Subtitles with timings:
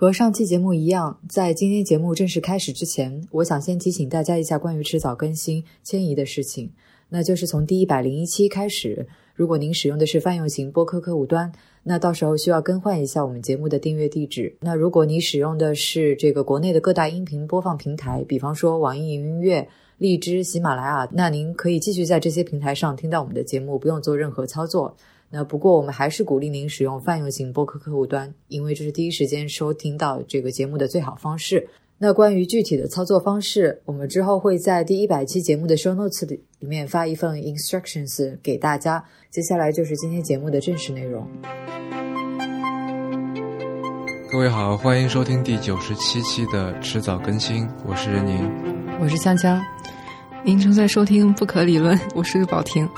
[0.00, 6.70] 和上期节目一样，在今天节目正式开始之前，我想先提醒大家一下关于迟早更新迁移的事情。
[7.10, 11.52] 那就是从第一百零一期开始，如果您使用的是泛用型播客客户端，
[11.82, 14.56] 那到时候需要更换一下我们节目的订阅地址。
[14.62, 24.96] 那如果你使用的是这个国内的各大音频播放平台，比方说网易云音乐、荔枝、喜马拉雅，那您可以继续在这些平台上听到我们的节目，不用做任何操作。
[25.32, 31.68] 那不过我们还是鼓励您使用泛用型播客客户端，因为这是第一时间收听到这个节目的最好方式。
[31.98, 39.04] 那关于具体的操作方式，我们之后会在第一百期节目的 show notes 里里面发一份 instructions 给大家。
[39.30, 41.24] 接下来就是今天节目的正式内容。
[44.32, 48.50] 各位好，欢迎收听第九十七期的迟早更新，我是任宁，
[49.00, 49.60] 我是锵锵，
[50.42, 52.88] 您正在收听不可理论，我是宝婷。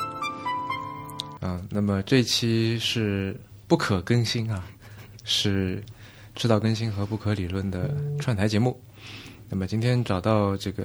[1.45, 4.65] 嗯，那么这期是不可更新啊，
[5.25, 5.83] 是
[6.37, 8.81] 知道更新和不可理论的串台节目。
[9.49, 10.85] 那么今天找到这个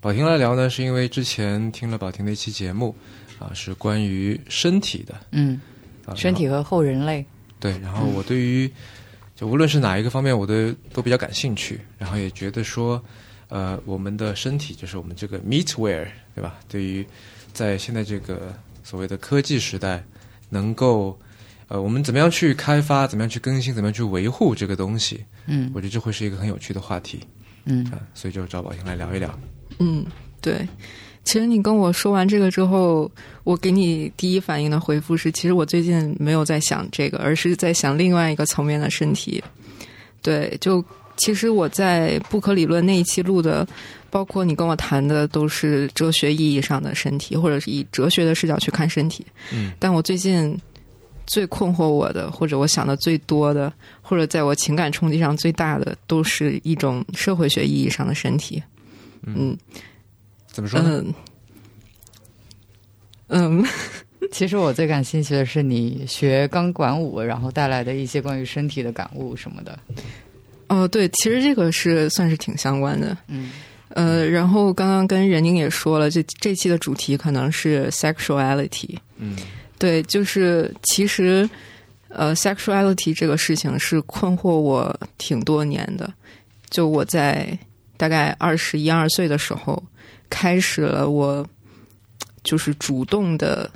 [0.00, 2.94] 宝婷来聊呢，是因为之前听了宝婷的一期节目
[3.40, 5.60] 啊，是关于身体的，嗯，
[6.14, 7.26] 身体和后人类。
[7.58, 8.70] 对，然后我对于
[9.34, 13.02] 就无论是哪一个方面，我都都比较感兴趣，然后也觉得说，
[13.48, 16.60] 呃，我们的身体就是我们这个 meatware，对吧？
[16.68, 17.04] 对于
[17.52, 18.54] 在现在这个。
[18.82, 20.04] 所谓的科技时代，
[20.48, 21.18] 能够，
[21.68, 25.24] 呃，我们怎么样去开发，怎么样去更新，怎么样去维护这个东西？
[25.46, 27.20] 嗯，我觉得这会是一个很有趣的话题。
[27.64, 29.38] 嗯，啊所以就找宝兴来聊一聊。
[29.78, 30.04] 嗯，
[30.40, 30.66] 对。
[31.24, 33.10] 其实你跟我说完这个之后，
[33.44, 39.42] 我给你第一反应的回复是，其实我最近没有在想这个，而是在想另外一个层面的身体。
[40.20, 40.84] 对，就
[41.16, 43.66] 其实我在不可理论那一期录的。
[44.12, 49.24] 包括你跟我谈的都是哲学意义上的身体，或者是以哲学的视角去看身体。
[49.50, 50.54] 嗯，但我最近
[51.26, 58.62] 最困惑我的，或者我想的最多的，或者在我情感冲击上最大的，都是一种社会学意义上的身体。
[59.22, 59.56] 嗯，
[60.46, 61.02] 怎么说呢？
[63.28, 63.64] 嗯，
[64.30, 69.78] 其实我最感兴趣的是你学钢管舞，然后带来的一些关于身体的感悟什么的。
[70.68, 73.16] 哦，对，其实这个是算是挺相关的。
[73.28, 73.52] 嗯。
[73.94, 78.96] 呃，然后刚刚跟任宁也说了，这这期的主题可能是 sexuality。
[79.18, 79.36] 嗯，
[79.78, 81.48] 对，就是其实
[82.08, 86.12] 呃，sexuality 这个事情是困惑我挺多年的。
[86.70, 87.58] 就我在
[87.96, 89.82] 大概二十一二岁的时候，
[90.30, 91.46] 开始了我
[92.42, 93.70] 就是主动的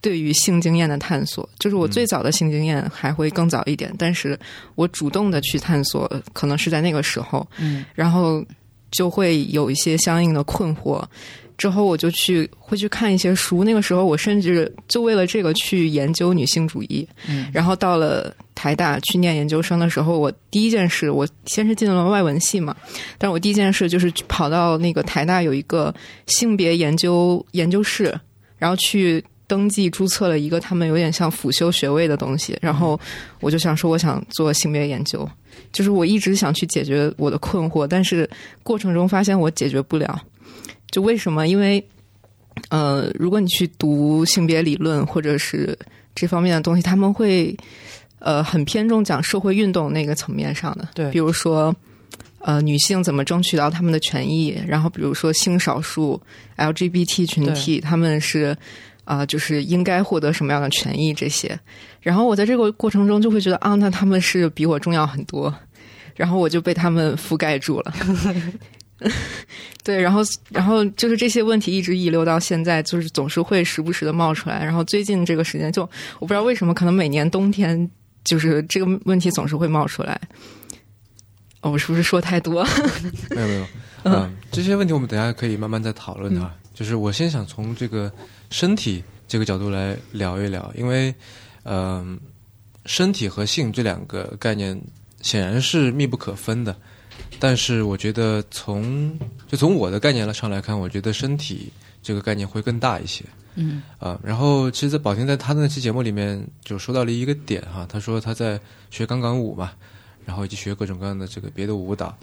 [0.00, 1.48] 对于性经验的探索。
[1.58, 4.38] 就是我最早的性经验还会更早一点，但是
[4.74, 7.46] 我主动的去探索，可能是在那个时候。
[7.56, 8.44] 嗯，然后。
[8.96, 11.02] 就会有一些相应的困惑，
[11.58, 13.62] 之后我就去会去看一些书。
[13.62, 17.06] 那个时候，我甚至就为了这个去研究女性主义。
[17.28, 22.74] 嗯，然后到了台大去念研究生的时候，我第一件事，我先是进了外文系嘛，
[23.18, 25.94] 但是我第一件事就是跑到那个台大有一个
[26.26, 28.18] 性别研究研究室，
[28.56, 29.22] 然后去。
[29.46, 32.98] 登记注册了一个他们有点像辅修学位的东西，然后
[33.40, 35.28] 我就想说，我想做性别研究，
[35.72, 38.28] 就是我一直想去解决我的困惑，但是
[38.62, 40.20] 过程中发现我解决不了。
[40.90, 41.48] 就为什么？
[41.48, 41.84] 因为
[42.68, 45.76] 呃，如果你去读性别理论或者是
[46.14, 47.56] 这方面的东西，他们会
[48.18, 51.74] 呃很偏重讲社会运动那个层面上的，对，比如说
[52.38, 56.20] 呃女性怎么争取到他们的权益，然后比如说性少数
[56.56, 58.56] LGBT 群体他们是。
[59.04, 61.58] 啊，就是应该获得什么样的权益这些，
[62.00, 65.54] 然后我在这个过程中就会觉得啊，那他们是比我重要很多，
[66.16, 67.94] 然后我就被他们覆盖住了。
[69.82, 74.64] 对，然后然后就是这些问题一直遗留到现在，就是总是会时不时的冒出来。
[74.64, 75.82] 然后最近这个时间，就
[76.18, 77.90] 我不知道为什么，可能每年冬天
[78.24, 80.18] 就是这个问题总是会冒出来。
[81.60, 82.64] 哦，我是不是说太多？
[83.34, 83.66] 没有没有，
[84.04, 86.54] 嗯，这些问题我们等下可以慢慢再讨论啊。
[86.72, 88.10] 就是我先想从这个。
[88.50, 91.14] 身体这个角度来聊一聊，因为，
[91.64, 92.18] 嗯，
[92.86, 94.80] 身体和性这两个概念
[95.22, 96.76] 显然是密不可分的。
[97.40, 99.18] 但是，我觉得从
[99.48, 103.24] 就从我的概念上来看，我觉得身体这个概念会更大一些。
[103.56, 109.72] 嗯啊，然后其实，在宝婷在他的那期节目里面就说到了一个点哈，他说他在学钢管舞嘛，
[110.24, 112.16] 然后以及学各种各样的这个别的舞蹈。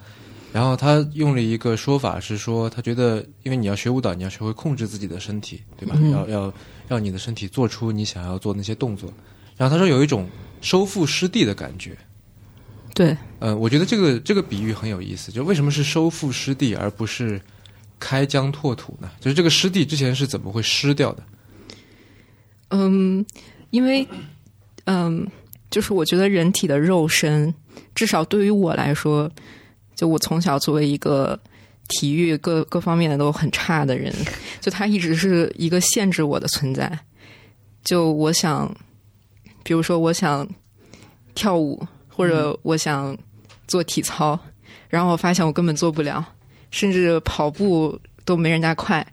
[0.53, 5.95] 然后他用了一个说法是说，他觉得，因为你要学舞蹈，你要学会控制自己的身体，对吧？
[6.11, 6.53] 要要
[6.87, 9.11] 让你的身体做出你想要做那些动作。
[9.57, 10.27] 然后他说有一种
[10.61, 11.97] 收复失地的感觉。
[12.93, 15.31] 对，呃，我觉得这个这个比喻很有意思。
[15.31, 17.39] 就为什么是收复失地而不是
[17.99, 19.09] 开疆拓土呢？
[19.21, 21.23] 就是这个失地之前是怎么会失掉的？
[22.71, 23.25] 嗯，
[23.69, 24.05] 因为，
[24.85, 25.25] 嗯，
[25.69, 27.53] 就是我觉得人体的肉身。
[27.95, 29.31] 至少对于我来说，
[29.95, 31.39] 就我从小作为一个
[31.87, 34.13] 体育各各方面的都很差的人，
[34.61, 36.99] 就他一直是一个限制我的存在。
[37.83, 38.73] 就我想，
[39.63, 40.47] 比如说我想
[41.33, 43.17] 跳舞，或者我想
[43.67, 44.39] 做体操，
[44.87, 46.23] 然后我发现我根本做不了，
[46.69, 49.05] 甚至跑步都没人家快。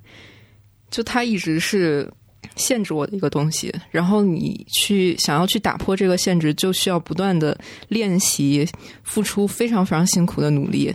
[0.90, 2.10] 就他一直是
[2.58, 7.58] 限制我的一个东西，然后你去想要去打破这个限制，就需要不断的
[7.88, 8.68] 练习，
[9.02, 10.94] 付出非常非常辛苦的努力。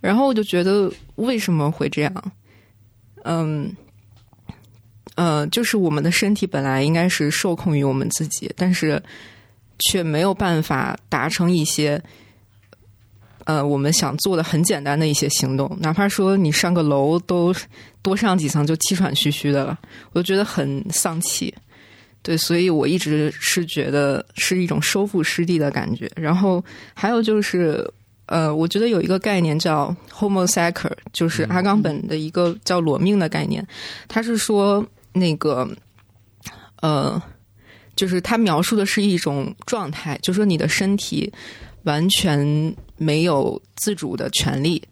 [0.00, 2.32] 然后我就觉得为什么会这样？
[3.24, 3.70] 嗯，
[5.14, 9.00] 呃，就是我们的身体本来应该是受控于我们自己，但是
[9.78, 12.02] 却没有办法达成一些。
[13.46, 17.52] 呃，我们想做的很简单的一些行动，哪怕说你上个楼都
[18.02, 19.78] 多上几层就气喘吁吁的了，
[20.12, 21.54] 我就觉得很丧气。
[22.22, 26.10] 对，所以我一直是觉得是一种收复失地的感觉。
[26.16, 26.62] 然后
[26.94, 27.82] 还有就是，
[28.26, 33.66] 呃，我觉得有一个概念叫 “homo sacer”，就是阿冈本的一个叫“裸命”的概念。
[34.06, 35.68] 他是说那个，
[36.82, 37.22] 呃，
[37.96, 41.32] 就是他描述的是一种状态，就说你的身体
[41.84, 42.74] 完全。
[43.02, 44.82] 没有自主的权利，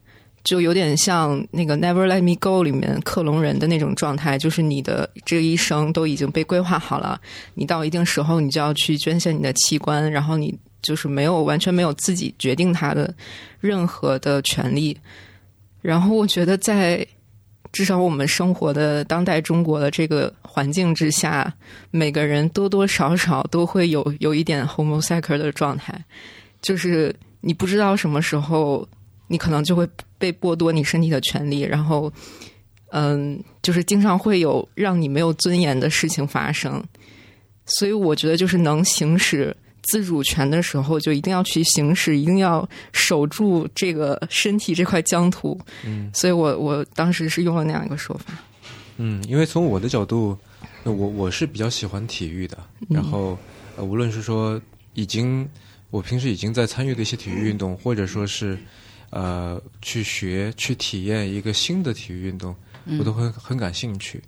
[0.49, 7.21] 就有点像那个《Never Let Me Go》里面克隆人的那种状态，就是你的这一生都已经被规划好了，
[7.53, 13.15] 你到一定时候你就要去捐献你的器官，然后你就是没有完全没有自己决定它的
[13.61, 14.97] 任何的权利。
[15.83, 17.07] 然后我觉得，在
[17.71, 21.53] 至少我们生活的当代中国的这个环境之下，
[21.91, 26.03] 每个人多多少少都会有有一点 homosexual 的状态，
[26.63, 27.15] 就是。
[27.41, 28.87] 你不知道什么时候，
[29.29, 32.13] 你可能就会被剥夺你身体的权利，然后，
[32.91, 36.83] 嗯，就是经常会有让你没有尊严的事情发生。
[37.67, 45.59] 所以，我觉得就是能行使自主权的时候，就一定要去行使，一定要守住这个身体这块疆土。
[45.85, 48.35] 嗯，所以我我当时是用了那样一个说法。
[48.97, 50.37] 嗯，因为从我的角度，
[50.83, 53.39] 我我是比较喜欢体育的，然后
[53.77, 54.61] 呃，无论是说
[54.95, 55.49] 已经。
[55.91, 58.59] 我平时已经在参与的一些体育运动，或者说是，
[59.11, 62.55] 呃，去学、去体验一个新的体育运动，
[62.99, 64.23] 我都会很感兴趣。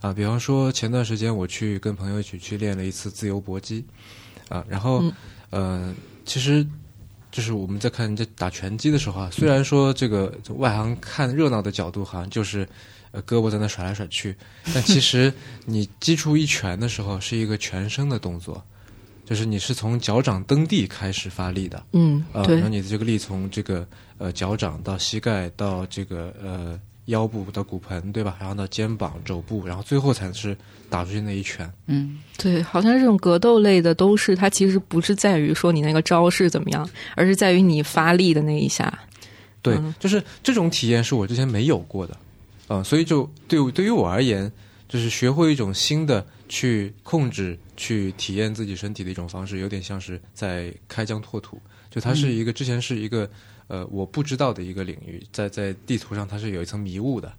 [0.00, 3.84] 啊，比方说前段时间我去跟朋友一起去练了一次自由搏击，
[4.48, 5.04] 啊，然后，
[5.50, 5.94] 呃，
[6.24, 6.66] 其实
[7.30, 12.68] 就是我们在看人家打拳击的时候啊，虽然说这个外行看热闹的角度好像就是
[13.12, 14.34] 呃胳膊在那甩来甩去，
[14.74, 15.32] 但其实
[15.66, 18.64] 你击出一拳的时候是一个全身的动作。
[19.24, 23.86] 就是你是从脚掌蹬地开始发力的，嗯，对，然后你的这个力从这个
[24.18, 28.36] 呃脚掌到膝盖到这个呃腰部到骨盆，对吧？
[28.38, 30.56] 然后到肩膀、肘部，然后最后才是
[30.90, 31.70] 打出去那一拳。
[31.86, 38.92] 嗯，对，好像这种格斗类的都是它其实不是在于说你那个招式怎么样，而是在于你发力的那一下。
[39.62, 42.16] 对，就是这种体验是我之前没有过的，
[42.68, 44.50] 嗯，所以就对对于我而言，
[44.88, 47.58] 就是学会一种新的去控制。
[47.74, 51.60] 去体验自己身体的一种方式，有点像是在开疆拓土。
[51.90, 53.28] 就它是一个之前是一个
[53.66, 57.32] 呃我不知道的一个领域，在在地图上它是有一层迷雾的。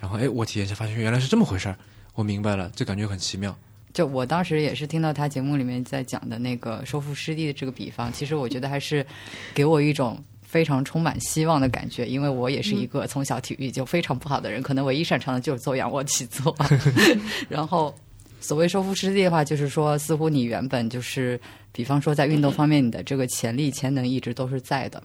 [0.00, 1.76] 然后哎，我体验一下，发现原来是这么回事儿，
[2.14, 3.58] 我明白了，这感觉很奇妙。
[3.92, 9.04] 就我当时也是听到他节目里面在讲的那个收复失地的这个比方，其实我觉得还是
[9.52, 16.54] 给我一种非常充满希望的感觉，因为我也是一个从小体育就非常不好的人，可能唯一擅长的就是做仰卧起坐，
[17.50, 17.92] 然后。
[18.40, 21.38] 所谓收复失地的话，就是说，似乎你原本就是，
[21.72, 25.02] 比方说在运动方面，你的这个潜力、潜能一直都是在的。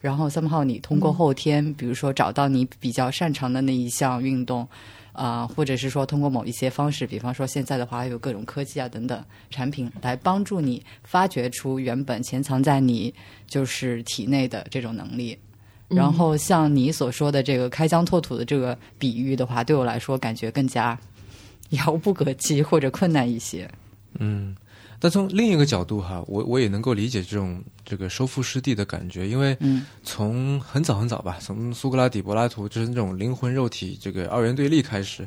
[0.00, 4.66] 然后三号，你通过后天，比如说找到你比较擅长的那一项运动，
[5.12, 13.12] 啊，或者是说通过某一些方式，比方说现在的话有各种科技啊等等产品来帮助你发掘出原本潜藏在你
[13.46, 15.38] 就是体内的这种能力。
[15.88, 20.98] 然后像你所说的这个开疆拓土的这个比喻的话，对我来说感觉更加。
[21.78, 23.70] 遥不可及或者困难一些，
[24.18, 24.56] 嗯，
[24.98, 29.56] 但从另一个角度哈，我我也能够理解这种这个收复失地的感觉，因为
[30.02, 35.26] 从很早很早吧，从苏格拉底、柏拉图就是那种灵魂肉体这个二元对立开始，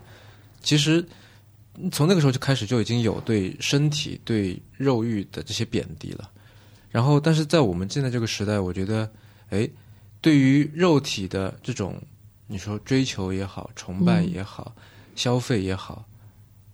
[0.62, 1.06] 其实
[1.92, 6.30] 从那个时候就开始就已经有对身体、对肉欲的这些贬低了。
[6.92, 9.10] 然后，但是在我们现在这个时代，我觉得，
[9.50, 9.68] 哎，
[10.22, 12.00] 对于肉体的这种
[12.46, 14.76] 你说追求也好、崇拜也好、
[15.16, 16.06] 消费也好。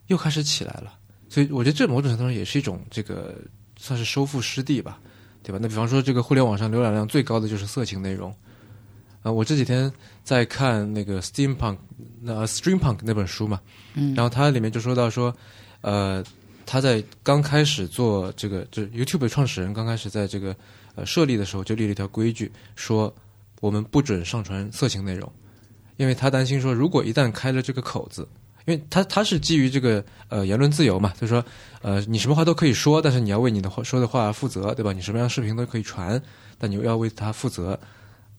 [0.09, 0.93] 又开始起来了，
[1.29, 3.35] 所以我觉得这某种程度上也是一种这个
[3.77, 4.99] 算是收复失地吧，
[5.41, 5.59] 对吧？
[5.61, 8.35] 那比方说这个互联网上浏览量最高的就是色情内容，
[9.21, 9.91] 啊，我这几天
[10.23, 11.77] 在看那个 Steampunk
[12.21, 13.59] 那 Streampunk 那本书嘛，
[13.93, 15.35] 嗯，然后它里面就说到说，
[15.81, 16.23] 呃，
[16.65, 20.55] 他在刚开始做这个，就 YouTube 的创始人刚开始在这个
[20.95, 23.13] 呃设立的时候就立了一条规矩，说
[23.61, 25.31] 我们不准上传色情内容，
[25.97, 28.27] 因为他担心说，如果一旦开了这个口子，
[28.65, 31.43] 因为他他是基于这个呃言论自由嘛，就是说
[31.81, 34.93] 呃你什么话都可以说，但是你要为你的话说的话负责，对吧？
[34.93, 36.21] 你什么样的视频都可以传，
[36.57, 37.79] 但你又要为它负责。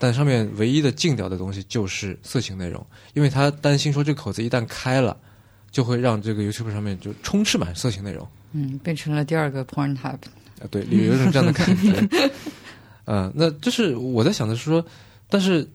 [0.03, 5.15] 但上面唯一的禁掉的东西就是色情内容，因为他担心说这个口子一旦开了，
[5.71, 8.27] 就会让这个 YouTube 上面就充斥满色情内容。
[8.53, 10.17] 嗯，变成了第二个 Pornhub。
[10.59, 12.09] 啊，对， 有有一种这样的感觉。
[13.05, 14.83] 呃，那就是我在想的是说，
[15.29, 15.69] 但是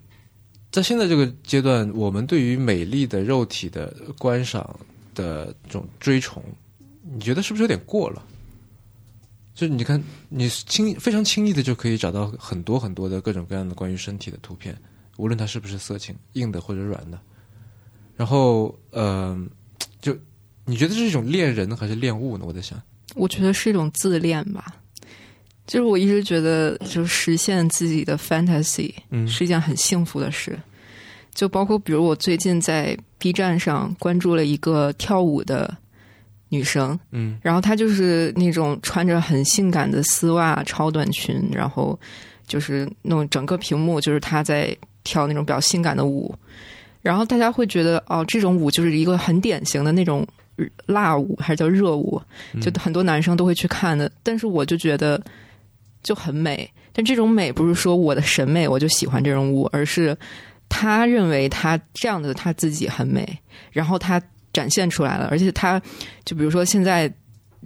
[0.76, 4.78] 在现在这个阶段，我们对于美丽的肉体的观赏
[5.14, 6.44] 的这种追崇，
[7.02, 8.22] 你觉得是不是有点过了？
[9.54, 14.78] 就是你看，你轻非常轻易的就可以找到很多很多的各种各样的关于身体的图片，
[15.16, 17.18] 无论它是不是色情，硬的或者软的。
[18.18, 19.42] 然后，呃，
[20.02, 20.14] 就
[20.66, 22.44] 你觉得是一种恋人呢还是恋物呢？
[22.46, 22.78] 我在想，
[23.16, 24.76] 我觉得是一种自恋吧。
[25.68, 30.58] 就是我一直觉得，就实现自己的 fantasy 嗯是一件很幸福的事。
[31.34, 35.76] 就包括比如我最近在 B 站上关注了一个跳舞的
[36.48, 42.00] 女生，嗯然后她就是那种穿着很性感的丝袜、超短裙，然后
[42.48, 46.34] 就是那种整个屏幕就是她在跳那种比较性感的舞，
[47.02, 50.26] 然后大家会觉得哦，这种舞就是一个很典型的那种
[50.86, 52.22] 辣舞，还是叫热舞，
[52.62, 54.10] 就很多男生都会去看的。
[54.24, 55.22] 但是我就觉得
[56.06, 60.18] 就很美，但这种美不是说我的审美我就喜欢这种舞，而是
[60.70, 63.28] 他认为他这样的他自己很美，
[63.74, 64.22] 然后他
[64.54, 65.82] 展现出来了，而且他
[66.24, 67.14] 就比如说现在。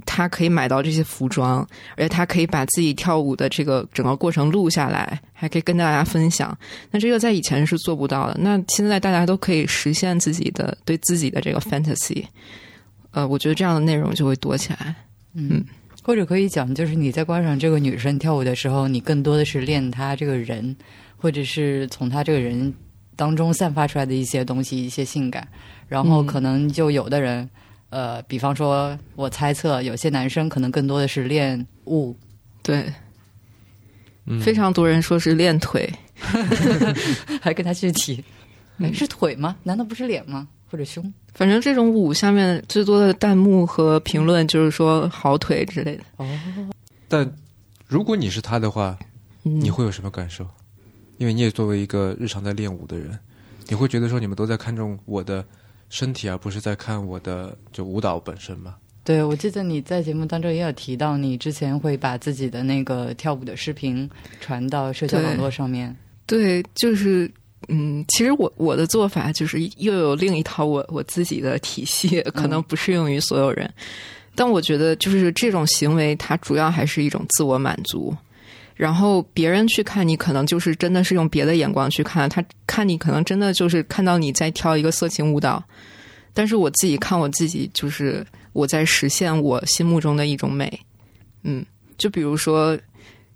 [0.05, 1.59] 他可以买到这些服装，
[1.97, 6.57] 而且他可以把自己跳舞的这个整个过程录下来，还可以跟大家分享。
[6.89, 8.37] 那这个在以前是做不到的。
[8.39, 12.23] 那现在大家都可以实现自己的对自己的这个 fantasy，
[13.11, 14.95] 呃，我觉得这样的内容就会多起来。
[15.33, 15.65] 嗯，
[16.09, 20.75] 或者可以讲，就是你在观赏这个女生跳舞的时候，你更多的是练她这个人，
[21.15, 22.73] 或者是从她这个人
[23.15, 25.47] 当中散发出来的一些东西，一些性感。
[25.87, 27.47] 然后可能就有的人，
[27.91, 32.17] 呃，比方说，我猜测有些男生可能更多的是练物，
[32.63, 32.91] 对，
[34.25, 35.87] 嗯，非常多人说是练腿，
[37.39, 38.23] 还跟他具体，
[38.79, 39.55] 哎，是腿吗？
[39.61, 40.47] 难道不是脸吗？
[40.69, 41.13] 或者胸？
[41.33, 46.03] 反正这种舞下面最多的弹幕和评论就是说好腿之类的。
[46.17, 46.39] 哦，
[47.07, 47.29] 但
[47.87, 48.97] 如果你是他的话，
[49.43, 50.45] 嗯你会有什么感受？
[51.17, 53.17] 因为你也作为一个日常在练舞的人，
[53.67, 55.43] 你会觉得说你们都在看重我的
[55.89, 58.75] 身体，而不是在看我的就舞蹈本身吗？
[59.03, 64.07] 对，我记得你在节目当中也有提到，你之前会把自己的那个跳舞的视频
[64.39, 65.95] 传到社交网络上面。
[66.27, 67.29] 对，就是
[67.67, 73.71] 嗯，其实我我的做法就是又有另一套我我自己的体系，可能不适用于所有人。
[74.33, 78.15] 但我觉得就是这种行为，它主要还是一种自我满足。
[78.75, 85.61] 然后别人去看你，可能就是真的是用别的眼光去看他，看你可能真的就是看到你在跳一个色情舞蹈。
[86.33, 90.79] 但是我自己看我自己，就是我在实现我心目中的一种美。
[91.43, 91.65] 嗯，
[91.97, 92.79] 就比如说，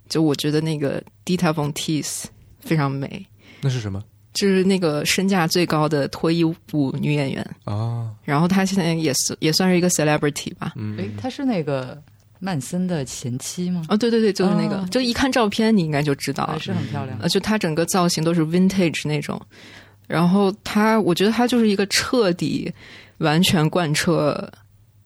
[0.08, 2.24] 就我觉得那个 Dita Von Teese
[2.62, 3.26] 非常美，
[3.60, 4.02] 那是什么
[4.34, 6.56] 就是那个身价最高的脱衣舞
[7.00, 7.56] 女演员。
[7.64, 8.10] 啊？
[8.24, 10.74] 然后她现在也是也算是一个 celebrity 吧。
[10.76, 12.02] 嗯诶，她是那个
[12.40, 13.84] 曼森的前妻吗？
[13.90, 17.18] 哦，对对对，就是那个，哦就一看照片你应该就知道还，是很漂亮。
[17.22, 19.42] 呃，就她整个造型都是 vintage 那种。
[20.08, 22.72] 然后她，我觉得她就是一个彻底、
[23.20, 24.52] 完全贯彻，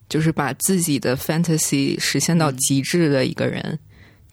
[0.08, 3.78] 就是把自己的 fantasy 实现到极致的一个人。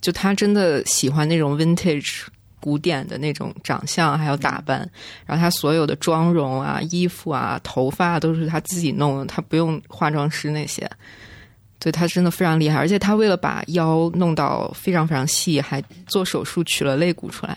[0.02, 2.24] 就她真的喜欢那种 vintage
[2.66, 4.80] 古典的那种长相，还有打扮。
[5.24, 10.90] 然后她所有的妆容啊、衣服啊、头发都是她自己弄的，她不用化妆师那些。
[11.78, 17.56] 对她真的非常厉害，而且她为了把腰弄到非常非常细，还做手术取了肋骨出来。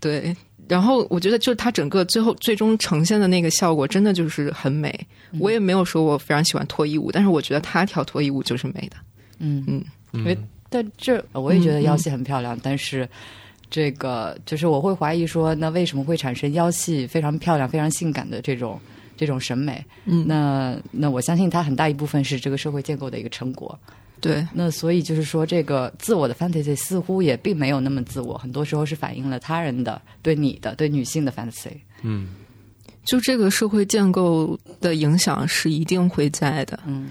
[0.00, 0.34] 对，
[0.66, 5.06] 然后我觉得就是她整个最后最终呈现的那个效果，真的就是很美。
[5.38, 8.96] 我也没有说我非常喜欢脱衣舞，但是我觉得她跳脱衣舞就是美的。
[9.40, 10.38] 嗯嗯嗯诶
[10.74, 13.08] 但这我也觉得腰细很漂亮，但是
[13.70, 18.80] 这个就是我会怀疑说，那为什么会产生腰细非常漂亮、非常性感的这种
[19.16, 19.84] 这种审美？
[20.04, 23.78] 嗯，那那我相信它很大一部分是这个社会建构的一个成果。
[24.20, 31.70] 对，那所以就是说，这个自我的 fantasy 似乎也并没有那么自我，很多时候是反映了他人的对你的、对女性的 fantasy。
[32.02, 32.30] 嗯
[33.04, 36.80] 就这个社会建构的影响是一定会在的。
[36.84, 37.10] 嗯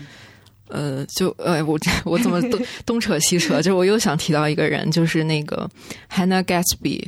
[0.69, 3.61] 呃，就呃，我这 我怎么东 东扯西扯？
[3.61, 5.69] 就我又想提到一个人，就是那个
[6.11, 7.05] Hannah Gatsby，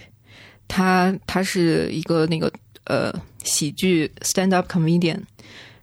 [0.67, 2.51] 她她是一个那个
[2.85, 5.19] 呃喜剧 stand up comedian，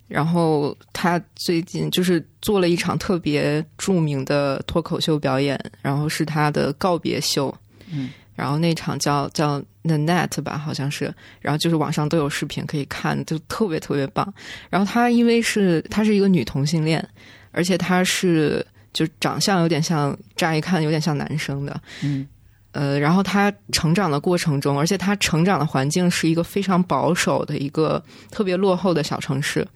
[0.09, 7.53] 然后她最近就是做了一场特别著名的脱口秀表演，然后是她的告别秀。
[7.95, 14.33] 嗯，然后那场叫叫 The Net 吧，好像是，然后就是网上都有视频可以看，就特别特别棒。
[14.71, 17.07] 然后她因为是她是一个女同性恋，
[17.53, 22.27] 而且他是就长相有点像，乍一看有点像男生的，嗯
[22.73, 29.67] 呃，然后他成长的过程中，而且他成长的环境是一个非常保守的一个特别落后的小城市，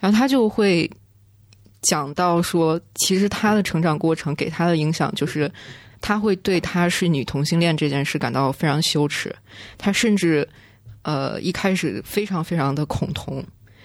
[0.00, 0.90] 然后他就会
[1.82, 5.52] 讲到说，其实他的成长过程给他的影响就是，
[6.00, 9.34] 他会对他是女同性恋这件事感到非常羞耻，
[9.76, 10.48] 他甚至
[11.02, 13.44] 呃一开始非常非常的恐同，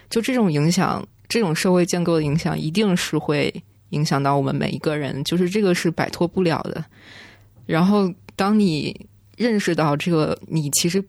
[0.10, 3.54] 就这种影响，这种社会建构的影响，一定是会
[3.90, 6.84] 影响到我们每一个人，就是这个是摆脱不了的。
[7.66, 11.04] 然后，当你认识到这个，你其实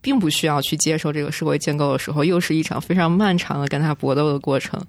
[0.00, 4.80] 并不需要去接受这个社会建构的时候，又是一场非常漫长的跟他搏斗的过程。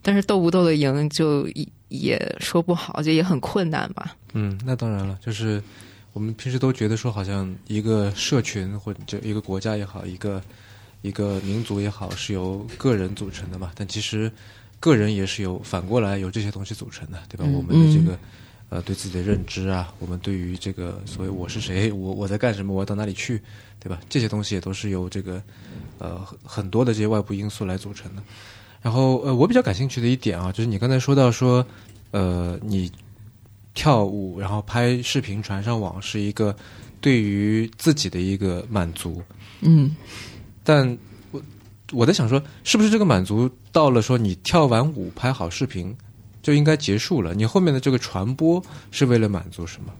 [0.00, 1.46] 但是斗不斗得赢，就
[1.88, 4.16] 也说不好，就也很困难吧。
[4.32, 5.62] 嗯，那当然了，就是
[6.12, 10.42] 我们平时都觉得说，好像一个社群或者就一个国家也好，一个
[11.02, 13.72] 一个民族也好，是由个人组成的嘛。
[13.74, 14.30] 但其实
[14.80, 17.44] 个人也是由反过来由这些东西组成的，对吧？
[17.46, 18.18] 嗯我们的这个
[18.68, 23.40] 呃对自己的认知啊，我们对于这个所谓我是谁，我我在干什么，我要到哪里去，
[23.80, 23.98] 对吧？
[24.08, 25.42] 这些东西也都是由这个
[25.98, 28.22] 呃很很多的这些外部因素来组成的。
[28.80, 31.66] 然后呃，我比较感兴趣的一点啊，就是你刚才说到说，
[32.12, 32.90] 呃，你
[33.74, 36.54] 跳舞然后拍视频传上网是一个
[37.00, 39.20] 对于自己的一个满足，
[39.62, 39.94] 嗯
[40.68, 40.98] 但
[41.30, 41.40] 我
[41.92, 45.96] 我在想说，是不是这个满足到了说你跳完舞拍好视频
[46.42, 47.32] 就应该结束了？
[47.32, 49.90] 你后面的这个传播是为了满足什么？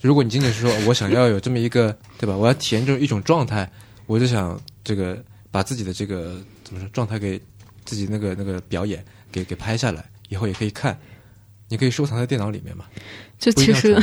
[0.00, 3.70] 如果你仅仅是说我想要有这么一个对吧，我要体验这种一种状态，
[4.06, 7.38] 我就想这个把自己的这个怎么说状态给
[7.84, 10.98] 自己那个那个表演给给拍下来，以后也可以看，
[11.68, 12.86] 你可以收藏在电脑里面嘛，
[13.38, 14.02] 就其实。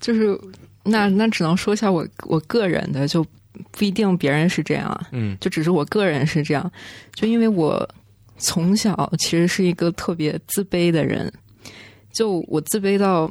[0.00, 0.38] 就是
[0.84, 3.26] 那那只能说一下我我个人的，就
[3.72, 5.08] 不一定别人是这样啊。
[5.12, 5.36] 嗯。
[5.40, 6.70] 就只是我个人是这样，
[7.14, 7.88] 就因为我
[8.38, 11.32] 从小其实是一个特别自卑的人，
[12.12, 13.30] 就我自卑到，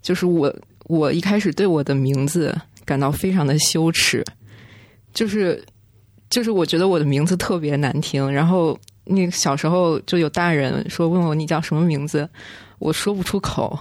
[0.00, 4.24] 就是我我一开始对我的名字感到非常的羞耻，
[5.12, 5.62] 就是
[6.30, 12.28] 就是我觉得我的名字特别难听，然后那个小时候就有大人说问我你叫什么名字，
[12.78, 13.78] 我说不出口，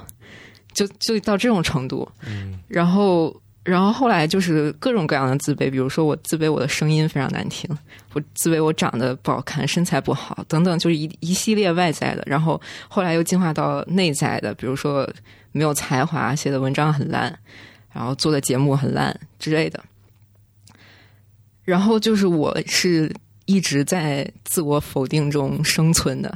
[0.74, 2.60] 就就到这种程度，嗯。
[2.68, 7.70] 然后，然后后来就是各种各样的自卑，比如说我自卑我的声音非常难听，
[8.14, 12.24] 我自卑我长得不好看，身材不好，等等，就是一一系列外在的。
[12.26, 15.08] 然后后来又进化到内在的，比如说
[15.52, 17.38] 没有才华，写的文章很烂，
[17.94, 19.80] 然后做的节目很烂之类的。
[21.64, 23.14] 然后就是我是
[23.46, 26.36] 一直在自我否定中生存的，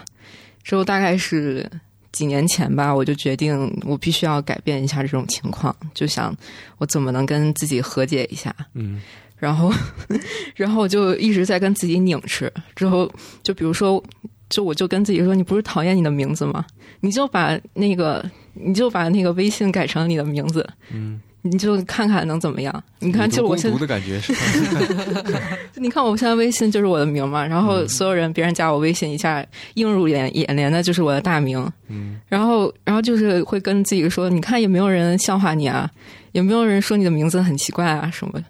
[0.62, 1.68] 之后大概是
[2.16, 6.34] 几年前吧，我就决定我必须要改变一下这种情况，就想
[6.78, 8.56] 我怎么能跟自己和解一下。
[8.74, 9.02] 嗯
[9.38, 9.70] 然后，
[10.56, 12.52] 然后我就一直在跟自己拧吃。
[12.74, 13.12] 之后，
[13.44, 14.02] 就比如说，
[14.50, 16.66] 就我就跟自己说：“你不是讨厌你的名字吗？
[17.02, 18.24] 你就把那个，
[18.54, 22.84] 你就把那个微信改成你的名字，嗯，你就看看能怎么样？
[22.98, 32.20] 你看，就我孤现在独的感觉是吧， 你看我现在微信就是我的名嘛，然后所有人别人加我微信一下映入眼眼帘的就是我的大名，嗯。
[32.28, 35.88] 然后然后就是会跟自己说，你看也没有人笑话你啊，
[36.32, 38.10] 也没有人说你的名字很奇怪啊？
[38.12, 38.46] 什么的，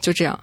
[0.00, 0.38] 就这样，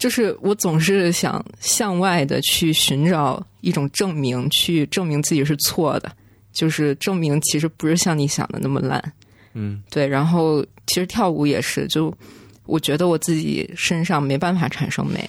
[0.00, 6.10] 就是我总是想向外的去寻找一种证明，去证明自己是错的，
[6.52, 9.00] 就是证明其实不是像你想的那么烂。
[9.52, 12.12] 嗯对，然后其实跳舞也是，就
[12.66, 15.28] 我觉得我自己身上没办法产生美，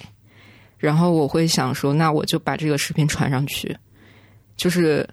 [0.78, 3.76] 然后我会想说，那我就把这个视频传上去。
[4.56, 5.08] 就是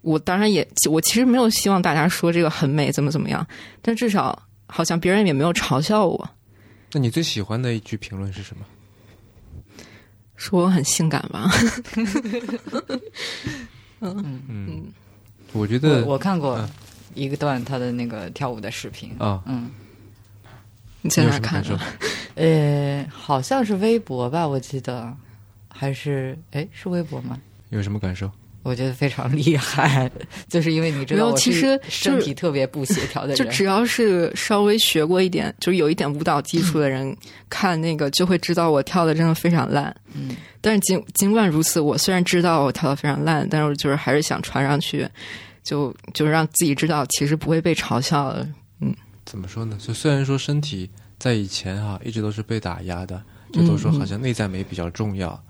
[0.00, 3.46] 我当然也，我其实没有希望大家说这个很美，怎么怎么样，
[3.82, 6.30] 但至少好像别人也没有嘲笑我，
[6.92, 8.64] 那你最喜欢的一句评论是什么？
[10.36, 11.50] 说我很性感吧。
[14.00, 14.84] 嗯嗯，
[15.52, 16.68] 我觉得我看过嗯
[17.14, 19.70] 一个段他的那个跳舞的视频，啊，嗯，
[21.02, 21.78] 你在哪看的？？
[22.34, 25.14] 呃，好像是微博吧，我记得，
[25.68, 27.38] 还是哎是微博吗？
[27.70, 28.30] 有什么感受？
[28.64, 30.10] 我觉得非常厉害，
[30.48, 37.14] 就是因为你知道我其实身体特别不协调的人，就只要是稍微学过一点，就是有一点舞蹈基础的人，
[37.50, 39.94] 看那个就会知道我跳的真的非常烂。
[40.14, 45.06] 嗯，但是尽尽管如此，我虽然知道我跳的非常烂，但是我就是还是想传上去，
[45.64, 48.46] 就就让自己知道其实不会被嘲笑的。
[49.24, 49.76] 怎么说呢？
[49.80, 53.20] 就虽然说身体在以前哈、一直都是被打压的，
[53.52, 55.42] 就都说好像内在美比较重要，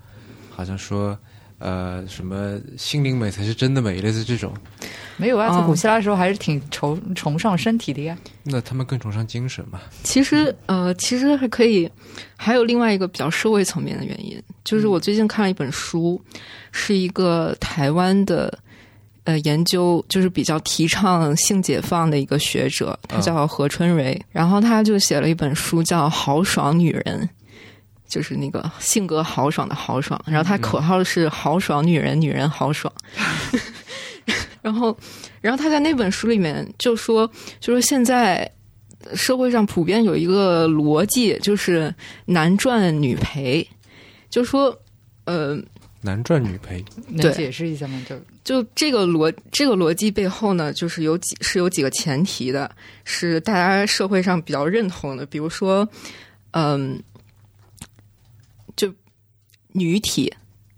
[0.48, 1.18] 好像说
[1.59, 4.55] 呃什么心灵美才是真的美，类似这种。
[5.16, 8.16] 没有啊，在哦古希腊的时候还是挺崇崇尚身体的呀。
[8.44, 9.81] 那他们更崇尚精神嘛？
[10.05, 11.90] 其实呃，其实还可以，
[12.37, 16.20] 还有另外一个比较社会层面的原因，就是我最近看了一本书，
[16.70, 18.57] 是一个台湾的
[19.25, 27.21] 呃研究，就是比较提倡性解放的一个学者，他叫何春蕊，然后他就写了一本书叫《豪爽女人》。
[28.07, 32.93] 就是那个性格豪爽的豪爽，然后他口号是“豪爽女人，女人豪爽
[34.63, 34.97] ”。然后，
[35.41, 37.27] 然后他在那本书里面就说，
[37.59, 38.49] 就说现在
[39.15, 41.93] 社会上普遍有一个逻辑，就是
[42.27, 43.67] 男赚女赔，
[44.31, 44.79] 就说，
[45.25, 45.59] 呃，
[46.05, 48.01] 男赚女赔，能解释一下吗？
[48.07, 52.71] 就就这个逻这个逻辑背后呢，就是有几是有几个前提的，
[53.05, 55.88] 是大家社会上比较认同的，比如说，
[56.51, 57.03] 嗯，
[58.77, 58.93] 就
[59.73, 60.31] 女体，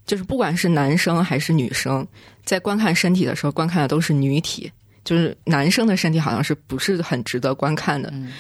[0.07, 2.07] 就是不管是男生还是女生，
[2.45, 4.71] 在观看身体的时候，观看的都是女体，
[5.05, 8.09] 就是男生的身体好像是不是很值得观看的。
[8.13, 8.33] 嗯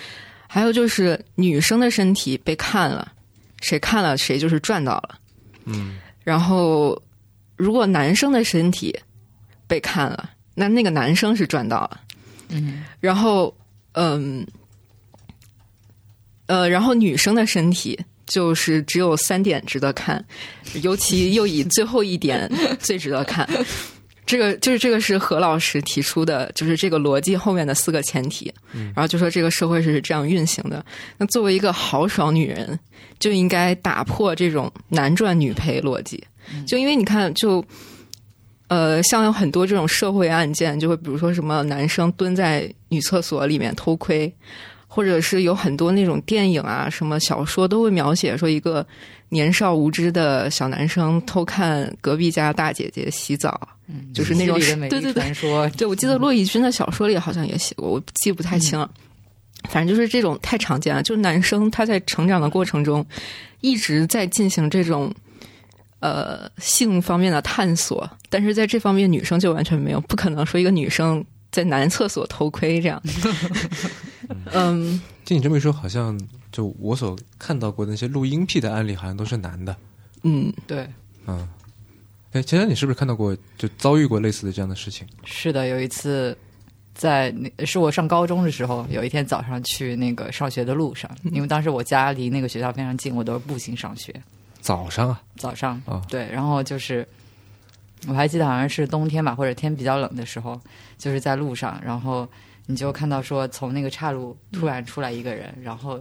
[0.48, 3.12] 还有就是女生的身体被看了，
[3.62, 5.18] 谁看了谁就是赚到了。
[5.64, 7.00] 嗯，然后，
[7.54, 8.92] 如果男生的身体
[9.68, 12.00] 被看了，那那个男生是赚到了。
[12.48, 13.56] 嗯然后，
[13.92, 14.44] 嗯，
[16.46, 20.24] 呃，然后女生的身体就是只有三点值得看，
[20.82, 23.48] 尤其又以最后一点最值得看。
[24.26, 30.84] 这个就是这个是何老师提出的，就是这个逻辑后面的四个前提，然后就说这个社会是这样运行的。
[31.16, 32.78] 那作为一个豪爽女人，
[33.20, 36.22] 就应该打破这种男赚女赔逻辑，
[36.66, 37.64] 就因为你看，就
[38.66, 44.34] 呃，像有很多这种社会案件，就会比如说什么男生蹲在女厕所里面偷窥，
[44.96, 48.84] 或者是有很多那种电影啊、什么小说都会描写说一个
[49.28, 55.22] 年少无知的小男生偷看隔壁家大姐姐洗澡，嗯，就是那种对对对。
[55.76, 58.90] 对，我记得骆以军的小说里好像也写过，我记不太清了。
[59.68, 63.04] 反正就是这种太常见了，就是男生他在成长的过程中
[63.60, 65.12] 一直在进行这种
[66.00, 71.22] 呃性方面的探索，但是在这方面女生就完全没有，不可能说一个女生
[71.56, 73.02] 在男厕所偷窥这样。
[74.52, 76.20] 嗯，听你这么一说，好像
[76.52, 79.74] 就我所看到过的那些录音癖的案例，好像都是男的。
[80.22, 80.86] 嗯，对，
[81.26, 81.48] 嗯，
[82.32, 85.06] 哎，其实你是不是看到过，就遭遇过类似的这样的事情？
[85.24, 86.36] 是的，有一次
[86.94, 94.14] 在那是我上高中的时候，有一天早上去那个上学的路上，因为当时我家离那个学校非常近，我都是步行上学。
[94.60, 97.08] 早上啊，早上啊对，然后就是
[98.06, 100.60] 我还记得好像是冬天吧，或者天比较冷的时候，
[100.96, 102.28] 就是在路上，然后
[102.66, 106.00] 你就看到说从那个岔路突然出来一个人，然后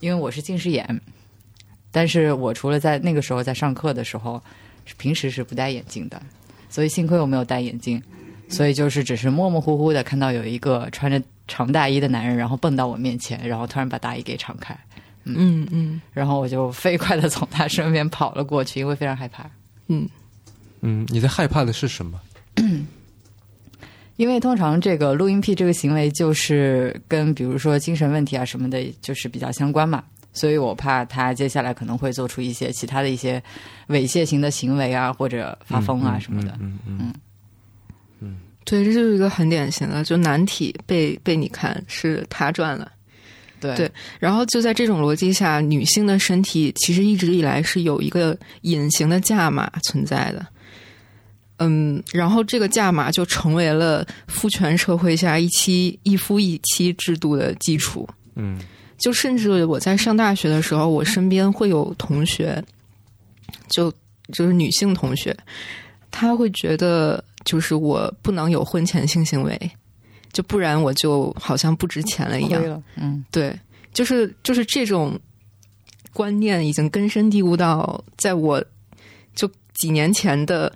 [0.00, 1.00] 因为我是近视眼，
[1.90, 4.42] 但是我除了在那个时候在上课的时候，
[4.98, 6.20] 平时是不戴眼镜的，
[6.68, 8.02] 所以幸亏我没有戴眼镜，
[8.48, 14.78] 所以就是只是模模糊糊的看到有一个穿着长大衣的男人，然后蹦到我面前，然后突然把大衣给敞开，
[15.24, 19.50] 嗯嗯然后我就飞快的从他身边跑了过去，因为非常害怕。
[19.88, 20.08] 嗯
[20.88, 22.20] 嗯，你在害怕的是什么？
[24.16, 33.42] 因为通常这个录音癖这个行为就是跟比如说精神问题啊什么的，就是比较相关嘛，所以我怕他接下来可能会做出一些其他的一些
[33.88, 36.56] 猥亵型的行为啊，或者发疯啊嗯什么的。
[36.60, 37.12] 嗯嗯
[38.20, 42.90] 嗯对，这就是一个很典型的，就男体被被你看是他赚了。
[43.60, 50.46] 对对然后就在这种逻辑下，女性的身体其实一直以来是有一个隐形的价码存在的。
[51.58, 58.08] 嗯，然后这个价码就成为了父权社会下一妻一夫一妻制度的基础。
[58.34, 58.58] 嗯。
[58.98, 62.64] 就甚至我在上大学的时候，我身边会有同学，
[63.68, 63.92] 就
[64.32, 65.36] 就是女性同学，
[66.10, 69.70] 她会觉得就是我不能有婚前性行为，
[70.32, 72.82] 就不然我就好像不值钱了一样。
[72.94, 73.54] 嗯，对，
[73.92, 75.20] 就是就是这种
[76.14, 78.64] 观念已经根深蒂固到在我
[79.34, 80.72] 就几年前的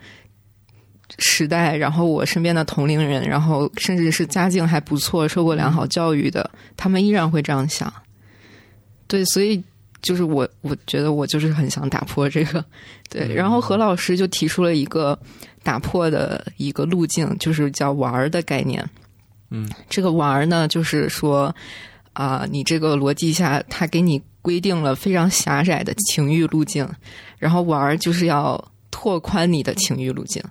[1.19, 7.93] 时代，然后我身边的同龄人，然后甚至是家境还不错、受过良好教育的，他们依然会这样想。
[9.07, 9.63] 对，所以
[10.03, 12.65] 就是我，我觉得我就是很想打破这个。
[13.11, 15.19] 对，然后何老师就提出了一个
[15.63, 18.89] 打破的一个路径，就是叫“玩儿”的概念。
[19.51, 21.55] 嗯，这个玩儿呢，就是说
[22.13, 26.89] 啊、你这个逻辑下，他给你规定了非常狭窄的情欲路径，
[27.39, 30.43] 然后玩儿就是要拓宽你的情欲路径，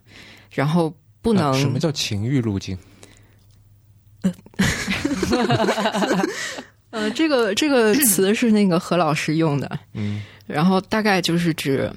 [0.52, 2.78] 然后不能、啊什么叫情欲路径？
[6.92, 11.92] 呃，这个这个词是那个何老师用的，嗯然后大概就是指，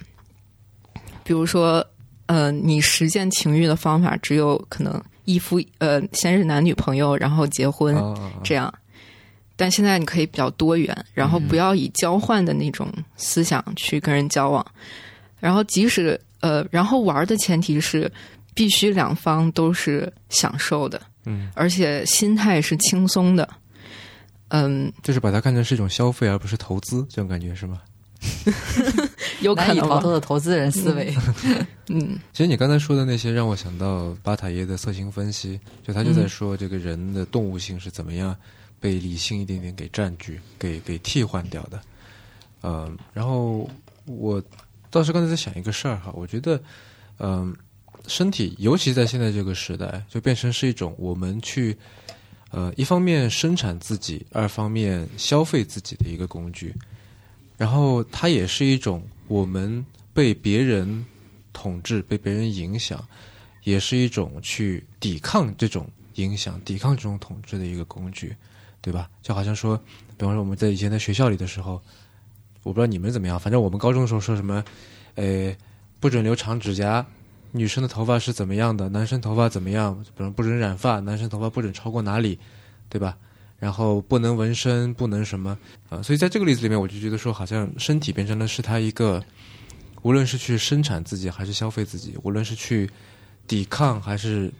[1.24, 1.84] 比如说，
[2.26, 7.96] 呃，你实现情欲的方法只有可能一夫呃，先是男女朋友，然后结婚、
[8.44, 8.72] 这样。
[9.56, 14.64] 但现在你可以比较多元，然后不要以交换的那种思想去跟人交往。
[15.40, 18.10] 然后即使呃，然后玩的前提是
[18.54, 23.48] 必须两方都是享受的，嗯，而且心态是轻松的。
[24.48, 27.80] 嗯，就是把它看成是一种消费，而不是投资，这种感觉是吗？
[29.40, 31.12] 有可能吧难以逃脱的投资人思维。
[31.88, 38.36] 嗯其实你刚才说的那些，让我想到巴塔耶的色情分析，就他就在说这个人的动物性是怎么样
[38.78, 41.80] 被理性一点点给占据、给给替换掉的。
[42.62, 43.68] 嗯，然后
[44.04, 44.40] 我
[44.90, 46.60] 倒是刚才在想一个事儿哈，我觉得，
[47.18, 47.52] 嗯，
[48.06, 51.76] 身体尤其在现在这个时代，就变成是一种我们去，
[52.50, 56.74] 呃，一方面生产自己，二方面消费自己的一个工具。
[57.56, 61.04] 然后它也是一种我们被别人
[61.52, 63.06] 统治、被别人影响，
[63.62, 68.34] 也是一种去抵抗这种影响、抵抗这种统治的一个工具，
[68.80, 69.08] 对吧？
[69.22, 69.76] 就好像说，
[70.16, 71.80] 比方说我们在以前在学校里的时候，
[72.64, 74.64] 我不知道你们怎么样，反正我们高中的时候说什么，
[75.14, 75.54] 呃，
[76.00, 77.06] 不准留长指甲，
[77.52, 82.38] 女生的头发是怎么样的，男生头发怎么样，比如不准染发，男生头发不准超过哪里，
[82.88, 83.16] 对吧？
[83.58, 85.56] 然后不能纹身，不能什么
[85.88, 89.22] 啊、所以在这个例子里面，我就觉得说，好像身体变成了是他一个，
[90.02, 92.90] 无论是去生产自己还是消费自己，无论是去
[93.46, 94.52] 抵抗还是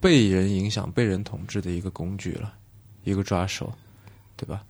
[0.00, 2.54] 被人影响、被人统治的一个工具了，
[3.04, 3.70] 一个抓手，
[4.36, 4.64] 对吧？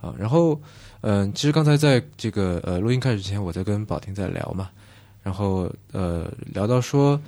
[0.00, 0.60] 啊，然后
[1.02, 4.68] 嗯、其实刚才在这个呃录音开始之前，我在跟宝婷在聊嘛，
[5.22, 7.20] 然后呃聊到说，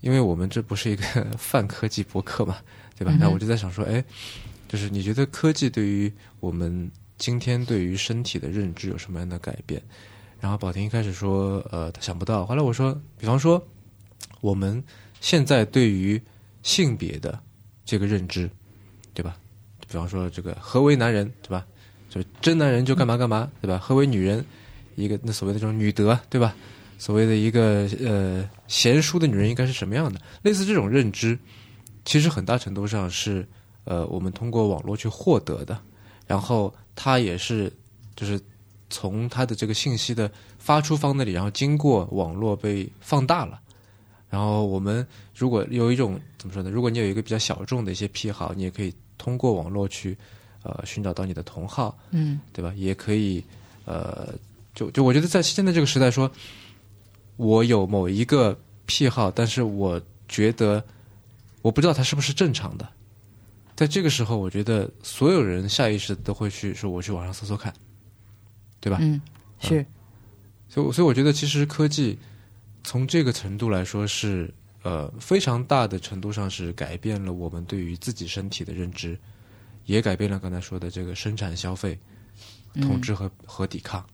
[0.00, 1.04] 因为我们这不是一个
[1.38, 2.58] 泛科技博客嘛，
[2.96, 3.16] 对吧？
[3.18, 4.04] 那我就在想说，哎，
[4.68, 9.82] 就是你觉得科技对于我们今天对于身体的认知有什么样的改变？
[10.40, 12.46] 然后宝婷一开始说，呃，他想不到。
[12.46, 13.60] 后来我说，比方说，
[14.40, 14.82] 我们
[15.20, 16.20] 现在对于
[16.62, 17.36] 性别的
[17.84, 18.48] 这个认知，
[19.14, 19.36] 对吧？
[19.88, 21.66] 比方说，这个何为男人，对吧？
[22.08, 23.78] 就是真男人就干嘛干嘛，对吧？
[23.78, 24.44] 何为女人？
[24.94, 26.54] 一个那所谓的这种女德，对吧？
[26.98, 30.20] 所谓的一个呃贤淑的女人应该是什么样的？
[30.42, 31.38] 类似这种认知，
[32.04, 33.46] 其实很大程度上是
[33.84, 35.80] 呃我们通过网络去获得的，
[36.26, 37.72] 然后它也是
[38.16, 38.38] 就是
[38.90, 43.60] 从它的这个信息的发出方那里，然后经过网络被放大了。
[44.30, 46.68] 然后我们如果有一种怎么说呢？
[46.68, 50.14] 如果你有一个比较小众的一些癖好，你也可以通过网络去
[50.62, 52.70] 呃寻找到你的同好，嗯对吧？
[52.76, 53.42] 也可以，
[53.86, 54.34] 呃，
[54.74, 56.30] 就就我觉得在现在这个时代说，
[57.38, 60.84] 我有某一个癖好，但是我觉得
[61.62, 62.86] 我不知道它是不是正常的。
[63.76, 67.72] 在这个时候，我觉得所有人下意识地都会去说，我去网上搜搜看，
[68.80, 68.98] 对吧？
[69.00, 69.20] 嗯，
[69.60, 69.86] 是
[70.68, 72.18] 所以我，所以我觉得其实科技
[72.82, 79.16] 从这个程度来说是呃非常大的程度上是改变了我们对于自己身体的认知，
[79.84, 81.96] 也改变了刚才说的这个生产、消费、
[82.82, 84.04] 统治和、和抵抗。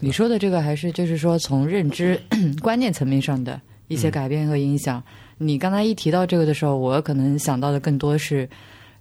[0.00, 2.20] 你说的这个还是就是说从认知
[2.62, 5.02] 观念层面上的一些改变和影响。
[5.38, 8.48] 你刚才一提到这个的时候，我可能想到的更多是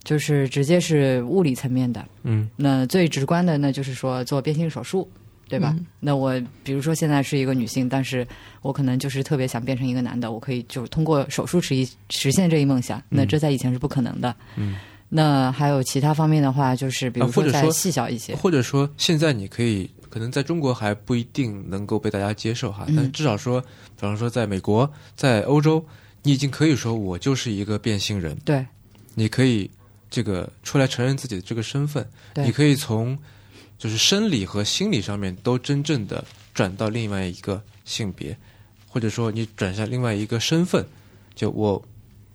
[0.03, 2.05] 就是直接是物理层面的。
[2.23, 5.09] 嗯那最直观的，那就是说做变性手术，
[5.49, 5.75] 对吧？
[5.99, 8.25] 那我比如说现在是一个女性，但是
[8.61, 13.01] 我可能就是特别想变成一个男的，我可以就是通过手术实一实现这一梦想。
[13.09, 14.35] 那这在以前是不可能的。
[14.55, 14.75] 嗯。
[15.09, 22.95] 那还有其他方面的话，就是比如说再细小一些，或者说现在你可以可能在中国还不一定能够被大家接受哈，嗯。
[22.95, 23.67] 但至少说，比
[23.97, 25.85] 方说在美国、在欧洲，
[26.23, 28.65] 你已经可以说我就是一个变性人，对。
[29.15, 29.69] 你可以
[30.09, 32.45] 这个出来承认自己的这个身份，对。
[32.45, 33.17] 你可以从
[33.77, 38.37] 就是生理和心理上面都真正的转到另外一个性别，
[38.87, 40.85] 或者说你转向另外一个身份，
[41.35, 41.83] 就我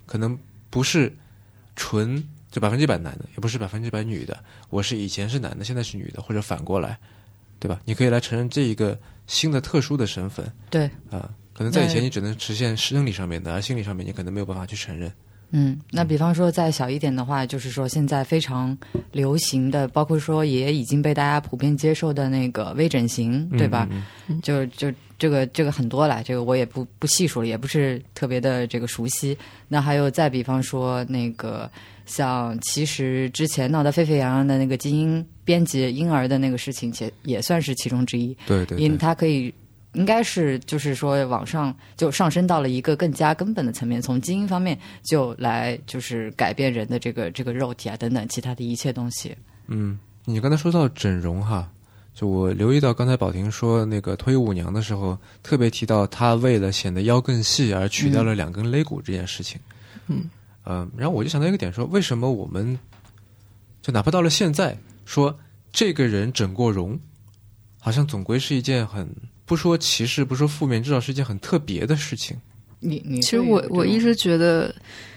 [0.06, 0.38] 可能
[0.70, 1.14] 不是
[1.74, 6.98] 纯就百分之百男的，也不是百分之百女的，我是以前是男的，现在是女的，或者反过来，
[7.62, 7.80] 对吧？
[7.84, 8.98] 你可以来承认这一个
[9.28, 10.90] 新的特殊的身份对。
[11.10, 15.12] 啊、可能在以前你只能实现生理上面的，而心理上面你可能没有办法去承认。
[15.52, 18.76] 嗯，那比方说再小一点的话，就是说现在非常
[19.12, 23.86] 流行的，包括说也已经被大家普遍接受的那个微整形，对吧？
[23.92, 29.36] 嗯嗯就就这个这个很多了，这个我也不不细数了，也不是特别的这个熟悉。
[29.68, 31.70] 那还有再比方说那个
[32.06, 38.36] 像其实之前闹得沸沸扬扬的那个基因编辑婴儿的那个事情，也也算是其中之一。
[38.46, 39.52] 对对对，因它可以
[39.94, 49.36] 应该是就是说往上就上升到了一个更加根本的层面，从基因方面就来就是改变人的这个这个肉体啊等等其他的一切东西。
[49.66, 51.70] 嗯，你刚才说到整容哈，
[52.14, 59.60] 就我留意到刚才宝婷说那个脱衣舞娘的时候，特别提到她为了显得腰更细而取掉了两根肋骨这件事情。
[60.06, 60.30] 嗯，
[60.64, 62.78] 呃，然后我就想到一个点，说为什么我们
[63.82, 65.38] 就哪怕到了现在，说
[65.72, 66.98] 这个人整过容，
[67.80, 69.08] 好像总归是一件很
[69.44, 72.36] 不说歧视，不说负面，至少是一件很特别的事情。
[72.80, 74.74] 你你其实我我一直觉得，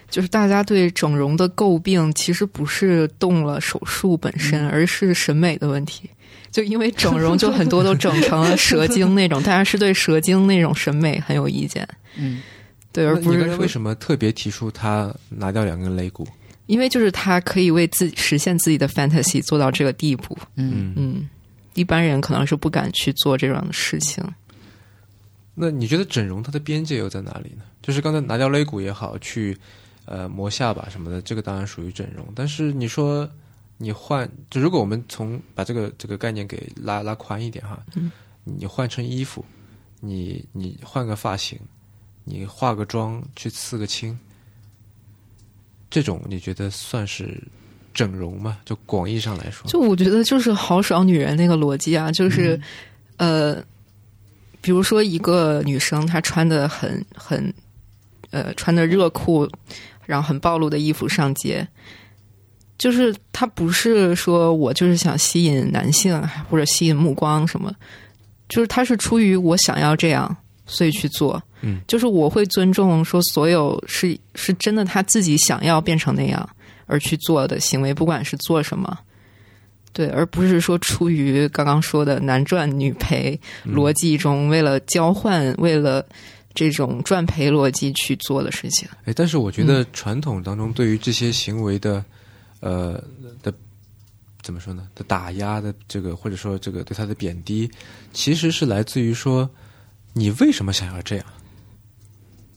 [0.09, 6.09] 就是大家对整容的诟病，其实不是动了手术本身，而是审美的问题。
[6.51, 11.85] 就因为整容，就很多都整成了蛇精那种， 大家是对蛇精那种审美很有意见。
[12.15, 12.41] 嗯，
[12.93, 16.25] 对，而不是为什么特别提出他拿掉两根肋骨？
[16.67, 20.37] 因为就是他可以为自己实现自己的 fantasy 做到这个地步。
[20.55, 21.29] 嗯嗯，
[21.73, 24.23] 一般人可能是不敢去做这样的事情。
[25.53, 27.63] 那你觉得整容它的边界又在哪里呢？
[27.81, 29.57] 就是刚才拿掉肋骨也好，去
[30.05, 32.27] 呃磨下巴什么的，这个当然属于整容。
[32.35, 33.29] 但是你说
[33.77, 38.11] 你换，就如果我们从把这个这个概念给拉拉宽一点哈，嗯
[38.43, 39.45] 你换成衣服，
[40.01, 41.57] 你你换个发型，
[42.23, 44.17] 你化个妆去刺个青，
[45.89, 47.41] 这种你觉得算是
[47.93, 48.57] 整容吗？
[48.65, 52.59] 就广义上来说，就我觉得就是豪爽女人那个逻辑啊，就是、
[53.17, 53.63] 呃，
[54.59, 57.53] 比如说一个女生她穿的很很
[58.31, 59.49] 呃穿的热裤，
[60.05, 61.65] 然后很暴露的衣服上街，
[62.77, 67.73] 就是她不是说我就是想吸引男性或者吸引目光什么，
[68.49, 71.41] 就是她是出于我想要这样，所以去做。
[71.61, 76.47] 嗯，就是我会尊重说所有是是真的他自己想要变成那样
[76.85, 78.97] 而去做的行为，不管是做什么。
[79.93, 86.05] 对，而不是说出于刚刚说的男赚女赔逻辑中，为了交换，为了
[86.53, 88.87] 这种赚赔逻辑去做的事情。
[89.05, 92.03] 哎，但是我觉得传统当中对于这些行为的，
[92.59, 93.01] 呃
[93.41, 93.53] 的
[94.41, 94.85] 怎么说呢？
[94.93, 97.71] 的打压的这个，或者说这个对他的贬低，
[98.11, 99.49] 其实是来自于说
[100.17, 101.25] 你为什么想要这样，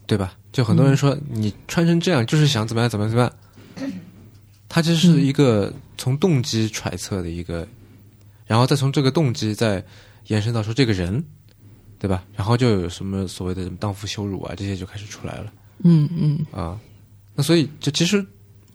[0.07, 0.37] 对吧？
[0.53, 3.93] 就很多人说、你穿成这样就是想怎么样怎么样怎么样，
[4.69, 7.67] 他这是一个从动机揣测的一个，
[8.47, 9.85] 然后再从这个动机再
[10.29, 11.23] 延伸到说这个人，
[11.99, 12.25] 对吧？
[12.37, 15.53] 然后就有什么所谓的什么荡妇羞辱啊，这些就开始出来了。
[15.85, 16.81] 嗯嗯啊，
[17.35, 18.25] 那所以就其实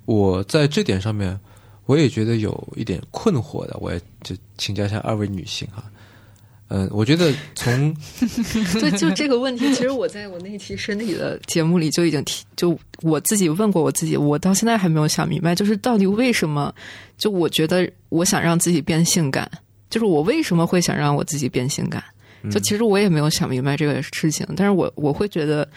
[0.06, 1.40] 我在这点上面，
[1.86, 5.84] 我也觉得有一点困惑的，我也就请教一下二位女性哈。
[6.76, 7.94] 嗯，我觉得从
[8.82, 16.74] 对，就这个问题，其实我在我那期身体的节目里就已经提，就我自己问过我自己，我到现在还没有想明白，就是到底为什么？
[17.16, 19.48] 就我觉得我想让自己变性感，
[19.92, 22.04] 就是我为什么会想让我自己变性感？
[22.50, 25.70] 就其实我也没有想明白这个事情，但是我我会觉得，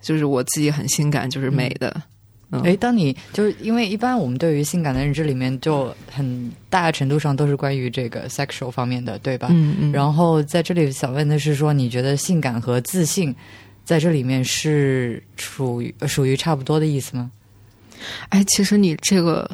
[0.00, 1.92] 就是我自己很性感，就是美的。
[1.96, 2.02] 嗯
[2.50, 9.48] 哎，当你就是因为一般我们对于性感的认知里面，就很大程度上都是关于这个 sexual 方面的，对吧？
[9.50, 13.34] 嗯嗯，然后在这里想问的是说，你觉得性感和自信
[13.84, 17.30] 在这里面是属于属于差不多的意思吗？
[18.30, 19.50] 哎，其实你这个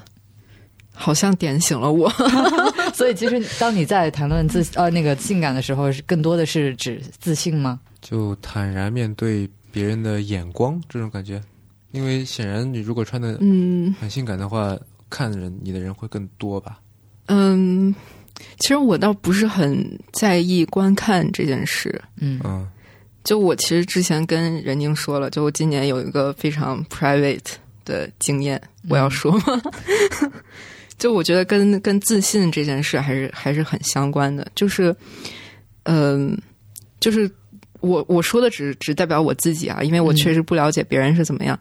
[0.93, 2.09] 好像点醒了我。
[2.95, 7.81] 所以其实当你在谈论自呃那个性感的时候，是更多的是指自信吗？
[8.01, 11.43] 就坦然面对别人的眼光这种感觉，
[11.95, 14.77] 因为显然你如果穿的嗯很性感的话，
[15.09, 16.81] 看人你的人会更多吧？
[17.27, 17.95] 嗯，
[18.59, 22.03] 其实我倒不是很在意观看这件事。
[22.17, 22.69] 嗯嗯
[23.23, 27.39] 就我其实之前跟任宁说了，就我今年有一个非常 private
[27.85, 29.63] 的经验，我要说吗？
[30.99, 34.95] 就我觉得跟跟自信这件事还是还是很相关的，就是，
[35.85, 36.37] 嗯、
[36.99, 37.31] 就是
[37.85, 41.59] 我我说的只只代表我自己啊，因为我确实不了解别人是怎么样。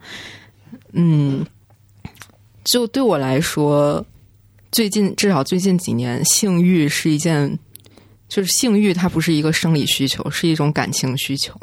[0.94, 1.46] 嗯，
[2.64, 4.04] 就对我来说，
[4.72, 7.60] 最近至少最近几年，性欲是一件，
[8.28, 11.60] 就是性欲它不是一个生理需求，是一种感情需求。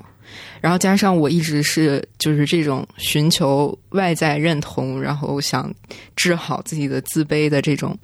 [0.60, 5.72] 然后加上我一直是就是这种寻求外在认同，然后想
[6.14, 7.98] 治好自己的自卑的这种。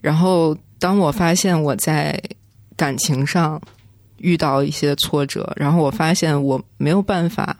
[0.00, 2.20] 然后当我发现我在
[2.76, 3.60] 感情上
[4.18, 7.56] 遇到一些挫折，然后我发现我没有办法，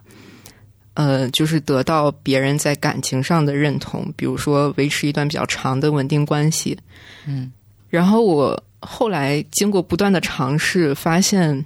[0.94, 6.78] 呃，就是得到别人在感情上的认同，比如说维持一段比较长的稳定关系。
[7.26, 7.52] 嗯，
[7.88, 11.64] 然后我后来经过不断的尝试，发现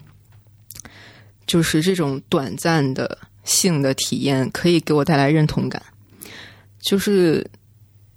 [1.47, 5.83] 就是这种短暂的性的体验可以给我带来认同感。
[6.81, 7.45] 就是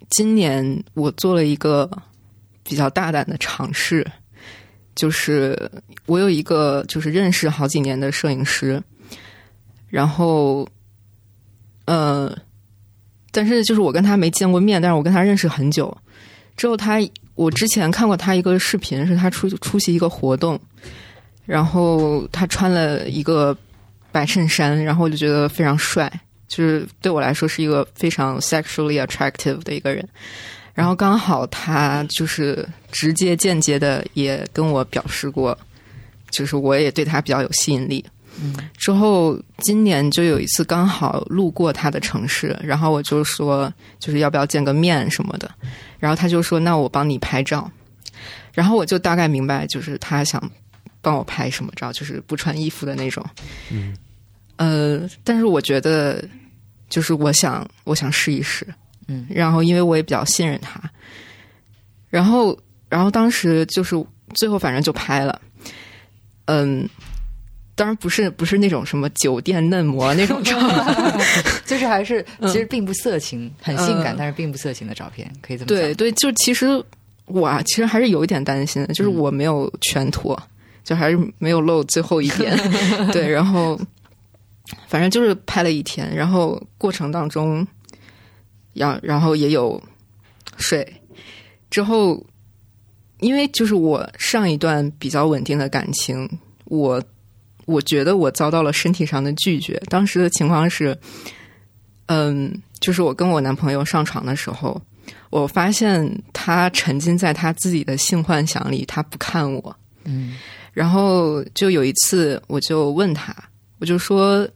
[0.10, 1.90] 今年我做了一个
[2.64, 4.06] 比较大胆的尝试，
[4.96, 5.72] 就是
[6.06, 8.82] 我有一个就是认识好几年的摄影师，
[9.90, 10.68] 然后，
[11.86, 12.36] 呃，
[13.32, 15.96] 但是就是我跟他没见过面，但是我跟他认识很久。
[16.58, 17.00] 之后他，
[17.36, 20.60] 我之前看过他一个视频，是他出出席一个活动，
[21.46, 23.58] 然后他穿了一个
[24.12, 26.12] 白衬衫，然后我就觉得非常帅，
[26.48, 30.08] 就是对我来说是一个非常 sexually attractive 的一个人。
[30.82, 35.56] 然后刚好他就是直接间接的也跟我表示过，
[36.32, 38.04] 就是我也对他比较有吸引力。
[38.42, 38.56] 嗯。
[38.80, 45.52] 之后今年就有一次刚好路过他的城市，然后我就说就是要不要见个面什么的，
[46.00, 47.70] 然后他就说那我帮你拍照，
[48.52, 50.42] 然后我就大概明白就是他想
[51.00, 53.24] 帮我拍什么照，就是不穿衣服的那种。
[53.70, 53.96] 嗯，
[54.56, 56.28] 呃，但是我觉得
[56.90, 58.66] 就是我想我想试一试，
[59.12, 60.82] 嗯然后因为我也比较信任他，
[62.10, 62.58] 然后
[62.90, 63.96] 然后当时就是
[64.36, 65.42] 最后反正就拍了，
[66.46, 66.88] 嗯。
[67.74, 70.56] 当然不是不是那种什么酒店嫩模那种照，
[71.66, 75.78] 就是还是嗯其实并不色情，很性感，嗯但是并不色情的照片，可以这么讲。
[75.78, 76.68] 对对，就其实
[77.26, 80.40] 我啊，其实还是有一点担心的，就是我没有全脱，
[80.84, 82.56] 就还是没有露最后一点。
[83.12, 83.80] 对，然后
[84.88, 87.66] 反正就是拍了一天，然后过程当中，
[88.74, 89.82] 然然后也有
[90.58, 90.86] 睡，
[91.70, 92.26] 之后
[93.20, 96.30] 因为就是我上一段比较稳定的感情，
[96.66, 97.02] 我
[97.66, 99.82] 我觉得我遭到了身体上的拒绝。
[99.90, 100.98] 当时的情况是，
[102.08, 104.82] 嗯，就是我跟我男朋友上床的时候，
[105.30, 109.76] 我发现他沉浸在他自己的性幻想里，他不看我。
[110.06, 110.36] 嗯
[110.74, 113.36] 然后就有一次，我就问他，
[113.80, 114.48] 我就说：“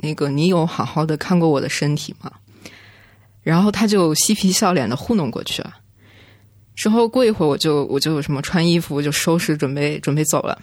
[0.00, 2.30] 那个，你有好好的看过我的身体吗？”
[3.44, 5.72] 然后他就嬉皮笑脸的糊弄过去了。
[6.74, 10.60] 之后过一会儿，我就我就什么穿衣服，就收拾准备准备走了。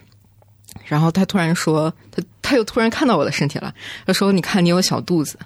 [0.85, 3.73] 然后他突然说，他他又突然看到我的身体了，
[4.05, 5.37] 他说：“你看，你有小肚子。”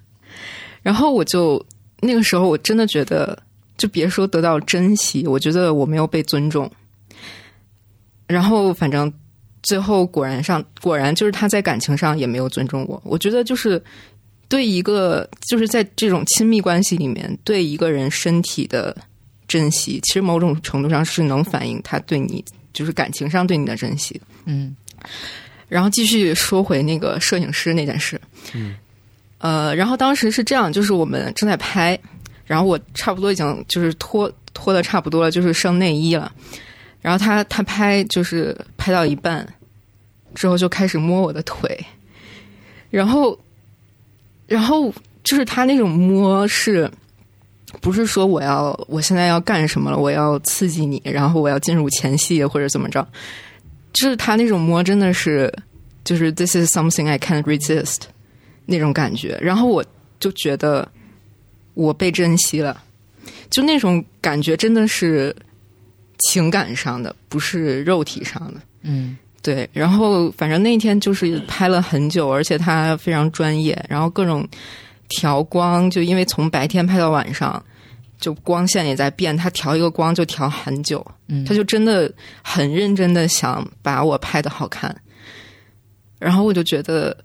[0.81, 1.63] 然后我就
[1.99, 3.37] 那个时候，我真的觉得，
[3.77, 6.71] 就别说得到珍惜，我觉得我没有被尊重。
[8.27, 9.11] 然后反正
[9.61, 12.99] 最后果然上果然就是他在感情上也没有尊重我。
[13.03, 13.83] 我觉得就是
[14.47, 18.95] 对一个就是在这种亲密关系里面，对一个人身体的
[19.47, 22.43] 珍惜，其实某种程度上是能反映他对你
[22.73, 24.19] 就是感情上对你的珍惜。
[24.45, 24.75] 嗯。
[25.67, 28.21] 然后继续说回那个摄影师那件事，
[28.53, 28.75] 嗯，
[29.39, 31.99] 呃，然后当时是这样，就是我们正在拍，
[32.45, 36.31] 然后我差不多已经就是脱脱的差不多了，就是剩内衣了，
[37.01, 39.45] 然后他他拍就是拍到一半
[40.35, 41.83] 之后就开始摸我的腿，
[42.91, 43.37] 然后
[44.47, 44.93] 然后
[45.23, 46.91] 就是他那种摸是。
[47.81, 53.05] 不是说我要我现在要干什么了，我要刺激你，然后我要进入前戏或者怎么着，
[53.91, 55.53] 就是他那种摸真的是，
[56.05, 58.03] 就是 this is something I can't resist
[58.65, 59.83] 那种感觉，然后我
[60.21, 60.89] 就觉得
[61.73, 62.81] 我被珍惜了，
[63.49, 65.35] 就那种感觉真的是
[66.19, 68.61] 情感上的，不是肉体上的。
[68.83, 74.43] 嗯对，然后反正那天就是拍了很久，而且他非常专业，然后各种
[75.07, 77.63] 调光，就因为从白天拍到晚上，
[78.19, 82.11] 就光线也在变，他调一个光就调很久，嗯，他就真的
[82.43, 84.99] 很认真的想把我拍的好看，
[86.17, 87.15] 然后我就觉得，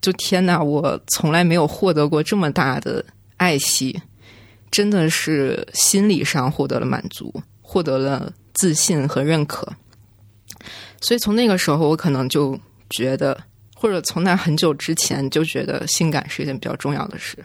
[0.00, 3.04] 就天呐，我从来没有获得过这么大的
[3.36, 3.96] 爱惜，
[4.72, 7.32] 真的是心理上获得了满足，
[7.62, 9.72] 获得了自信和认可。
[11.00, 12.58] 所以从那个时候，我可能就
[12.90, 13.38] 觉得，
[13.74, 17.38] 或者从那很久之前就觉得性感是一件比较重要的事。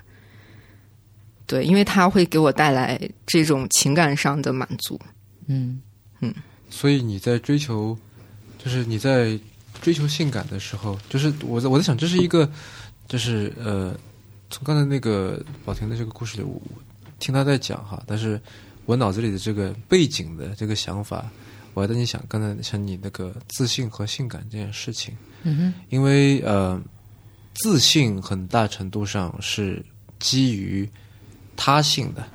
[1.47, 4.99] 对，因为它会给我带来这种情感上的满足。
[5.47, 5.79] 嗯
[6.19, 6.33] 嗯
[6.69, 7.97] 所以你在追求，
[8.57, 9.39] 就是你在
[9.81, 12.51] 追求性感的时候，就是我在我在想，这是一个，
[13.07, 13.95] 就是呃，
[14.49, 16.81] 从刚才那个宝婷的这个故事里，我我
[17.19, 18.41] 听他在讲哈，但是
[18.85, 21.29] 我脑子里的这个背景的这个想法，
[21.75, 26.81] 我还在你想刚才像你那个自信和性感这件事情，嗯哼因为呃，
[27.55, 29.83] 自信很大程度上是
[30.17, 30.89] 基于
[31.57, 32.25] 他性的，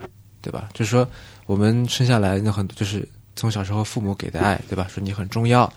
[0.43, 0.69] 对吧？
[0.75, 1.09] 就是说，
[1.47, 4.87] 我们生下来那很多就是从小时候父母给的爱，对吧？
[4.89, 5.73] 说你很重要，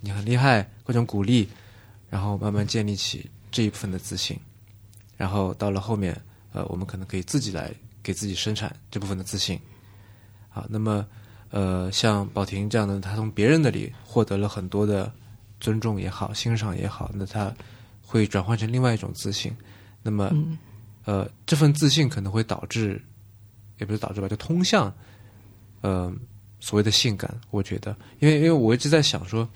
[0.00, 1.48] 你很厉害，各种鼓励，
[2.10, 4.36] 然后慢慢建立起这一部分的自信，
[5.16, 6.20] 然后到了后面，
[6.52, 9.56] 呃，我们可能可以自己来给自己生产这部分的自信。
[10.48, 11.06] 好，那么
[11.54, 15.12] 呃，像宝婷这样的，她从别人那里获得了很多的
[15.60, 17.54] 尊重也好，欣赏也好，那她
[18.02, 19.56] 会转换成另外一种自信。
[20.02, 20.58] 那么，嗯
[21.04, 23.00] 呃，这份自信可能会导致，
[23.78, 24.92] 也不是导致吧，就通向，
[25.80, 26.12] 呃，
[26.58, 27.32] 所谓的性感。
[27.52, 29.48] 我觉得，因为因为我一直在想说，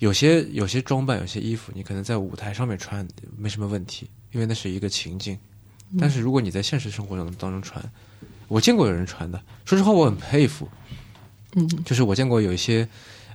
[0.00, 5.38] 有些有些装扮，有些衣服，你可能在舞台上面穿没什么问题，因为那是一个情境。
[5.98, 7.82] 但是如果你在现实生活中当中穿，
[8.48, 10.68] 我见过有人穿的，说实话我很佩服。
[11.54, 12.86] 嗯，就是我见过有一些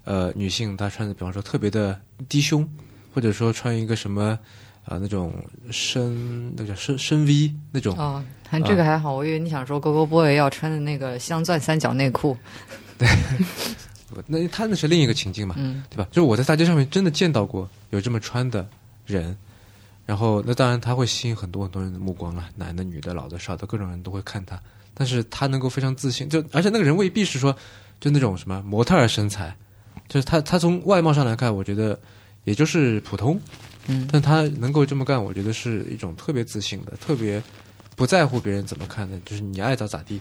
[0.03, 1.99] 呃女性，她穿的比方说特别的
[2.30, 2.68] 低胸，
[3.14, 4.38] 或者说穿一个什么
[4.86, 5.34] 啊、呃那种
[5.72, 8.24] 深那个叫深深 V 那种，哦，
[8.66, 12.38] 这个还好，我以为你想说 Go Go Boy 要穿的那个镶钻三角内裤。
[12.97, 13.07] 对
[14.28, 16.07] 那他那是另一个情境嘛，嗯对吧？
[16.11, 18.68] 就是我在大街上面真的见到过有这么穿的
[19.07, 19.36] 人，
[20.05, 24.59] 然后那当然他会吸引很多很多人的目光了，男的、女的、老的、少的，各种人都会看他。
[24.93, 27.55] 但是他能够非常自信，就而且那个人未必是说
[28.04, 29.56] 就那种什么模特儿身材，
[30.10, 31.97] 就是他他从外貌上来看，我觉得
[32.43, 33.39] 也就是普通，
[33.88, 37.41] 嗯但他能够这么干，我觉得是一种特别自信的、特别
[37.95, 40.20] 不在乎别人怎么看的，就是你爱咋咋地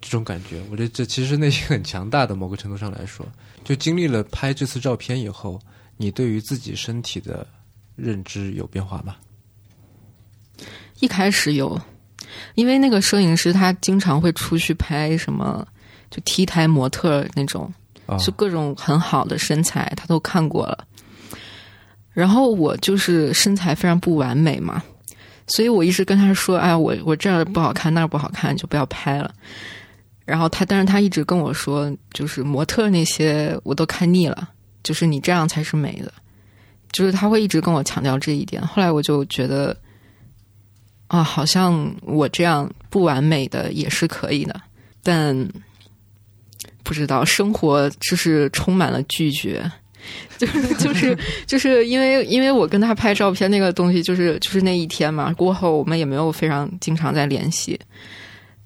[0.00, 0.62] 这种感觉。
[0.70, 3.26] 我觉得这其实内心很强大的，某个程度上来说，
[3.62, 5.60] 就经历了拍这次照片以后，
[5.98, 7.46] 你对于自己身体的
[7.94, 9.16] 认知有变化吗？
[11.00, 11.78] 一开始有，
[12.54, 15.68] 因为那个摄影师他经常会出去拍什么，
[16.10, 17.72] 就 T 台模特那种，
[18.06, 20.86] 啊、就各种很好的身材，他都看过了。
[22.12, 24.82] 然后我就是身材非常不完美嘛，
[25.46, 29.32] 所以我一直跟他说：“哎，我我这儿不好看，那儿不好看，就不要拍了。”
[30.26, 34.50] 然后他，但是他一直跟我说，就是模特那些我都看腻了，
[34.82, 36.12] 就是你这样才是美的，
[36.92, 38.66] 就是他会一直跟我强调这一点。
[38.66, 39.74] 后来我就觉得，
[41.06, 44.60] 啊，好像我这样不完美的也是可以的，
[45.02, 45.48] 但
[46.88, 49.70] 不知道生活就是充满了拒绝。
[50.38, 57.78] 就是就是就是因为因为我跟他拍照片那个东西，就是就是那一天嘛，过后我们也没有非常经常在联系，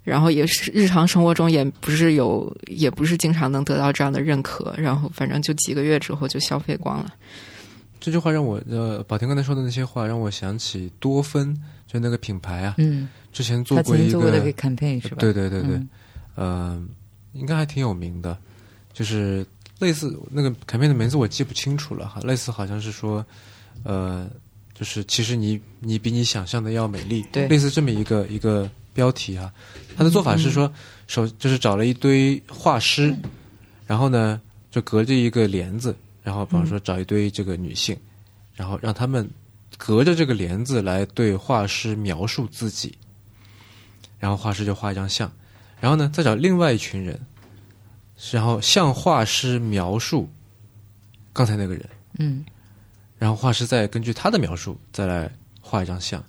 [0.03, 7.13] 然后也是日常生活中也不是有也不是经常能得到这样的认可，然后反正就几个月之后就消费光了。
[7.99, 11.53] 这句话让我呃，宝婷刚才说的那些话让我想起多芬，
[11.87, 15.17] 就那个品牌啊，嗯，之前做他曾经过一个做过那个 campaign 是吧？
[15.19, 15.89] 对对对对，嗯
[16.35, 16.81] 呃，
[17.33, 18.37] 应该还挺有名的，
[18.93, 19.45] 就是
[19.79, 23.25] 类似那个卡片的名字我记不清楚了哈，类似好像是说，
[23.83, 24.29] 呃，
[24.73, 29.51] 就是其实你你比你想象的要美丽，对类似这么一个一个标题哈。
[29.97, 30.71] 他的做法是说，
[31.07, 33.15] 首就是找了一堆画师，
[33.85, 34.39] 然后呢
[34.71, 37.97] 就隔着一个帘子，然后比方说找一堆这个女性，
[38.53, 39.29] 然后让他们
[39.77, 42.95] 隔着这个帘子来对画师描述自己，
[44.19, 45.31] 然后画师就画一张像。
[45.83, 47.19] 然后呢，再找另外一群人，
[48.31, 50.29] 然后向画师描述
[51.33, 52.45] 刚才那个人，嗯
[53.19, 55.29] 然后画师再根据他的描述再来
[55.59, 56.23] 画一张像。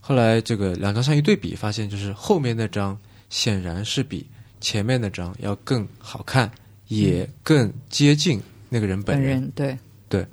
[0.00, 4.26] 后来这个两张像一对比，发现就是后面那张显然是比
[4.60, 6.50] 前面那张要更好看，
[6.88, 9.48] 也更接近那个人本本人。
[9.54, 9.78] 对
[10.08, 10.26] 对，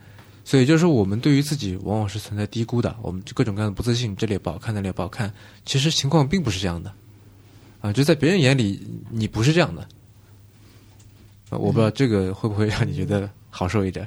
[0.43, 5.31] 所以就是说我们对于自己往往是存在低估的，我们各种各样的不自信，这里也不好看，那里也不好看。
[5.63, 6.91] 其实情况并不是这样的，
[7.81, 9.81] 啊，就在别人眼里你不是这样的。
[11.49, 14.05] 啊我不知道这个会不会让你觉得好受一点。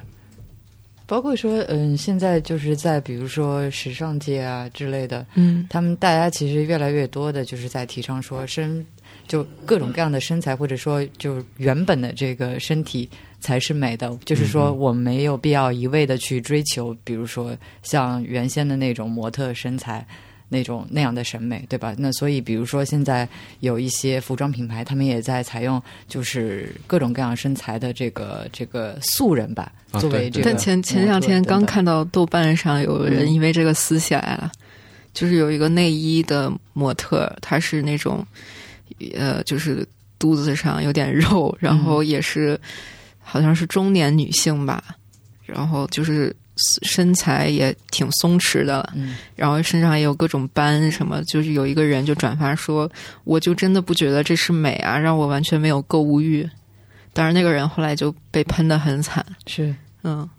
[1.07, 8.85] 包括说，嗯，现在就是在比如说时尚界啊之类的，嗯他们大家其实越来越多的就是在提倡说身，
[9.27, 13.09] 就各种各样的身材，或者说就原本的这个身体
[13.41, 14.17] 才是美的。
[14.23, 20.05] 就是说，我没有必要一味的去追求，比如说像原先的那种模特身材。
[20.53, 21.95] 那种那样的审美，对吧？
[21.97, 23.25] 那所以，比如说现在
[23.61, 34.51] 有一些服装品牌，他们也在采用就是各种各样身材的这个这个素人吧，作为这个但前前两天刚看到豆瓣上有人因为这个撕起来了，
[35.13, 38.27] 就是有一个内衣的模特，她是那种
[39.15, 39.87] 呃，就是
[40.19, 42.59] 肚子上有点肉，然后也是、
[43.19, 44.83] 好像是中年女性吧，
[45.45, 46.35] 然后就是
[46.83, 52.89] 身材也挺松弛的，嗯然后身上也有各种斑什么，就是有一个人就转发说，
[53.23, 56.47] 我就真的不觉得这是美啊，让我完全没有购物欲。
[57.13, 60.29] 当然，那个人后来就被喷的很惨，是嗯。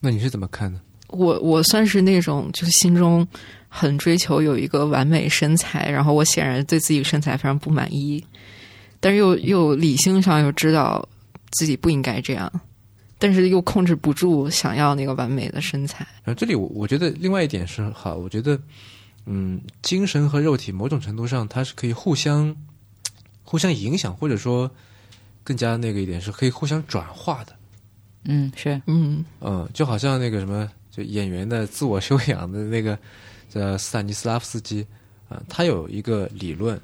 [0.00, 0.80] 那你是怎么看的？
[1.08, 3.26] 我我算是那种就是心中
[3.68, 8.24] 很追求有一个完美身材，然后我显然对自己身材非常不满意，
[8.98, 11.06] 但是又又理性上又知道
[11.50, 12.50] 自己不应该这样，
[13.22, 16.04] 但是又控制不住想要那个完美的身材。
[16.24, 18.60] 然后这里我我觉得另外一点是好，我觉得
[19.26, 22.52] 嗯，精神和肉体某种程度上它是可以互相
[23.44, 24.68] 互相影响，或者说
[25.44, 27.54] 更加那个一点是可以互相转化的。
[28.24, 32.98] 嗯是嗯嗯，就好像那个什么，就演员的自我修养的那个
[33.48, 34.84] 叫斯坦尼斯拉夫斯基
[35.28, 36.78] 啊、他有一个理论，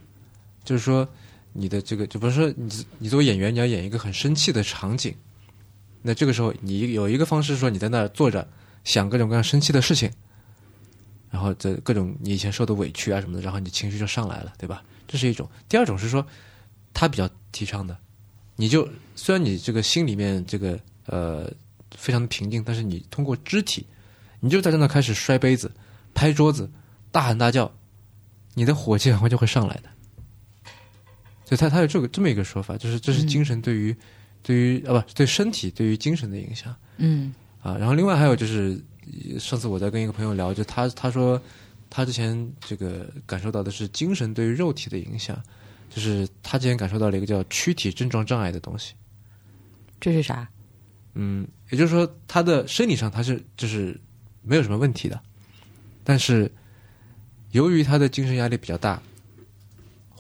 [0.65, 1.07] 就是说
[1.53, 5.13] 你的这个，就比如说你你作为演员，你要演一个很生气的场景，
[6.03, 8.47] 那这个时候你有一个方式说你在那儿坐着
[8.85, 10.11] 想各种各样生气的事情，
[11.31, 14.83] 然后这各种你以前受的委屈啊什么的，然后你情绪就上来了，对吧？
[15.07, 15.49] 这是一种。
[15.69, 16.27] 第二种是说，
[16.95, 17.97] 他比较提倡的。
[18.57, 21.51] 你就虽然你这个心里面这个呃
[21.97, 23.87] 非常的平静，但是你通过肢体，
[24.41, 25.71] 你就在那开始摔杯子、
[26.13, 26.71] 拍桌子、
[27.13, 27.73] 大喊大叫，
[28.55, 29.89] 你的火气很快就会上来的。
[31.45, 33.97] 所以他他有这个这么一个说法，就是这是精神对于、
[34.49, 36.75] 对于啊不对身体对于精神的影响。
[36.97, 38.81] 嗯啊，然后另外还有就是，
[39.39, 41.39] 上次我在跟一个朋友聊，就他他说
[41.91, 45.39] 他之前这个感受到的是精神对于肉体的影响，
[45.91, 48.95] 就是他之前感受到了一个叫躯体症状障碍的东西。
[50.01, 50.49] 这是啥？
[51.13, 54.01] 嗯，也就是说他的生理上他是就是
[54.41, 55.21] 没有什么问题的，
[56.03, 56.51] 但是
[57.51, 59.03] 由于他的精神压力比较大，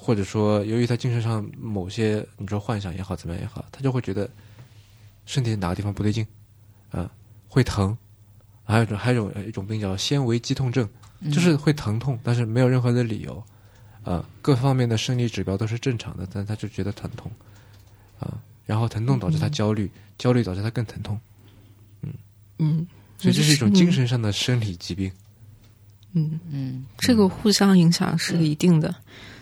[0.08, 4.26] 或者说由于他精神上某些你说幻想也好怎么样也好，他就会觉得
[5.26, 6.26] 身体哪个地方不对劲，
[6.90, 7.10] 啊、
[7.46, 7.94] 会疼，
[8.64, 10.88] 还有一种还有一种一种病叫纤维肌痛症，
[11.30, 13.44] 就是会疼痛，但是没有任何的理由，
[14.02, 17.30] 啊、各方面的生理指标都是正常的，但他就觉得疼痛，
[18.18, 21.20] 啊、然后疼痛导致他焦虑，焦虑导致他更疼痛，
[22.00, 22.14] 嗯。
[22.56, 22.86] 嗯，
[23.18, 25.12] 所以这是一种精嗯神上的生理疾病。
[26.14, 26.86] 嗯，嗯。
[26.96, 28.94] 这个互相影响是一定的。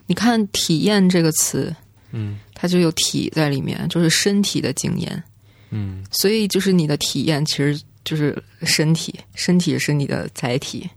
[0.07, 1.74] 你看“体验”这个词，
[2.12, 5.22] 嗯它就有“体”在里面，就是身体的经验。
[5.70, 10.88] 嗯所以就是你的体验其实就是身体，身体是你的载体。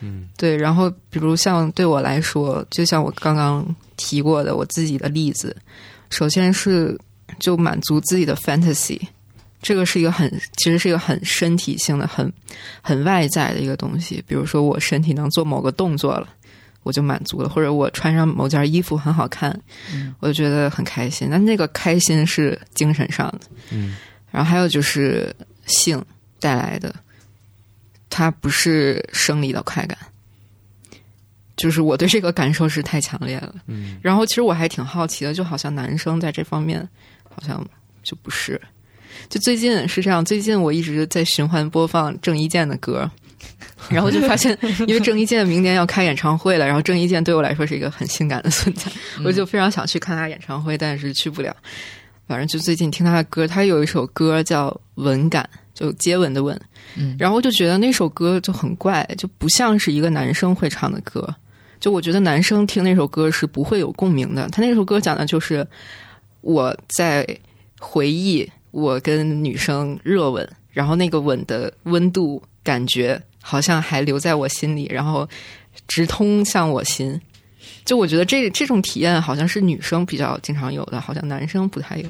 [0.00, 3.64] 嗯对，然后比如像对我来说，就像我刚刚
[3.96, 5.56] 提过的我自己的例子，
[6.10, 6.98] 首先是
[7.38, 9.00] 就满足自己的 fantasy，
[9.62, 12.30] 这个是一个很其实是一个很身体性的、很
[12.82, 14.22] 很外在的一个东西。
[14.26, 16.28] 比如说我身体能做某个动作了，
[16.82, 19.58] 我就满足了；或者我穿上某件衣服很好看，
[20.20, 21.28] 我就觉得很开心。
[21.30, 23.40] 那那个开心是精神上的。
[23.70, 23.96] 嗯
[24.30, 25.34] 然后还有就是
[25.66, 26.02] 性
[26.40, 26.94] 带来的，
[28.08, 29.98] 它不是生理的快感，
[31.54, 33.54] 就是我对这个感受是太强烈了。
[33.66, 36.88] 嗯然后其实我还挺好奇的，就好像男生在这方面
[37.28, 37.62] 好像
[38.02, 38.60] 就不是。
[39.28, 43.08] 就最近是这样，最近我一直在循环播放郑伊健的歌，
[43.90, 44.56] 然后就发现，
[44.86, 48.90] 因为郑伊健明年要开演唱会了，然后郑伊健对我来说是一个很性感的存在，
[49.24, 51.54] 我就非常想去看他演唱会，但是去不了。
[52.28, 55.46] 反正就最近听他的歌，他有一首歌叫《吻感》，
[55.78, 56.58] 就接吻的吻。
[56.96, 61.28] 嗯然后就觉得那首歌就很怪，就不像是一个男生会唱的歌。
[61.80, 64.48] 就我觉得男生听那首歌是不会有共鸣的。
[64.50, 65.66] 他那首歌讲的就是
[66.40, 67.26] 我在
[67.80, 75.28] 回忆我跟女生热吻，然后那个吻的温度感觉好像还留在我心里，然后
[75.86, 77.20] 直通向我心。
[77.84, 82.08] 就我觉得这这种体验好像是女生比较经常有的，好像男生不太有。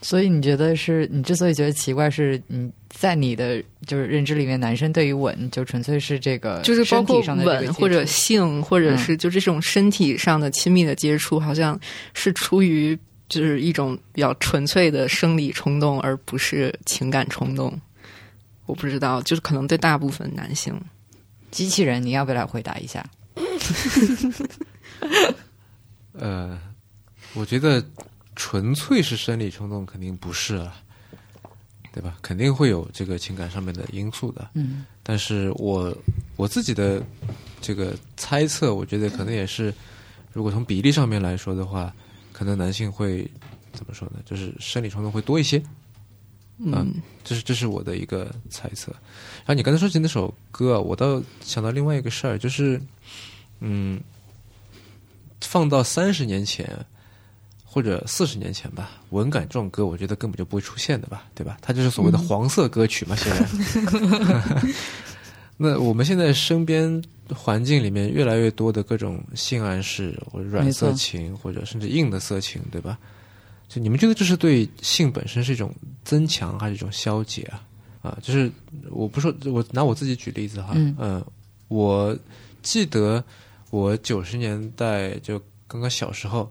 [0.00, 11.78] 所以你觉得是你之所以觉得奇怪，是你在你的就是认知里面，男生对于吻就纯粹是这个就是包括吻或者性，或者嗯是就这种身体上的亲密的接触，好像
[12.14, 12.96] 是出于
[13.28, 17.76] 就是一种比较纯粹的生理冲动，而不是情感冲动。
[18.68, 20.78] 我不知道，就是可能对大部分男性，
[21.50, 23.02] 机器人，你要不要来回答一下？
[26.12, 26.60] 呃，
[27.32, 27.82] 我觉得
[28.36, 30.76] 纯粹是生理冲动肯定不是啊，
[31.92, 32.18] 对吧？
[32.20, 34.50] 肯定会有这个情感上面的因素的。
[34.54, 35.96] 嗯但是我
[36.36, 37.02] 我自己的
[37.62, 39.72] 这个猜测，我觉得可能也是，
[40.34, 41.90] 如果从比例上面来说的话，
[42.34, 43.26] 可能男性会
[43.72, 44.18] 怎么说呢？
[44.26, 45.62] 就是生理冲动会多一些。
[46.58, 48.90] 嗯，这是这是我的一个猜测。
[48.90, 52.80] 然后你刚才说起那首歌啊，我倒想到另外一个事儿，就是
[53.60, 54.00] 嗯，
[55.40, 56.68] 放到三十年前
[57.64, 61.56] 或者四十年前吧，《文感》这种歌，我觉得根本就不会出现的吧，对吧？
[61.60, 63.46] 它就是所谓的黄色歌曲嘛，现在。
[65.60, 67.02] 那我们现在身边
[67.34, 72.96] 环境里面越来越多的各种性暗示，或者软色情，或者甚至硬的色情，对吧？
[73.68, 75.72] 就你们觉得这是对性本身是一种
[76.04, 77.62] 增强还是一种消解啊？
[78.00, 78.50] 啊，就是
[78.90, 81.22] 我不说，我拿我自己举例子哈，嗯
[81.68, 82.16] 我
[82.62, 83.22] 记得
[83.70, 86.50] 我九十年代就刚刚小时候，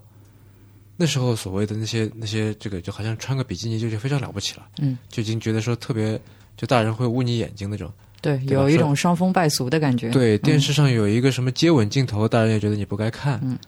[0.96, 6.20] 那时候所谓的那些那些这个，就好像穿个比基尼就就非常了不起了，嗯，就已经觉得说特别，
[6.56, 7.92] 就大人会捂你眼睛那种。
[8.20, 10.10] 对，对有一种伤风败俗的感觉。
[10.10, 13.40] 对，嗯电视上有一个什么接吻镜头，大人也觉得你不该看。
[13.42, 13.58] 嗯，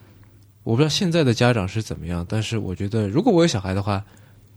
[0.63, 4.05] 我不知道现在的家长是怎么样，但是我觉得如果我有小孩的话，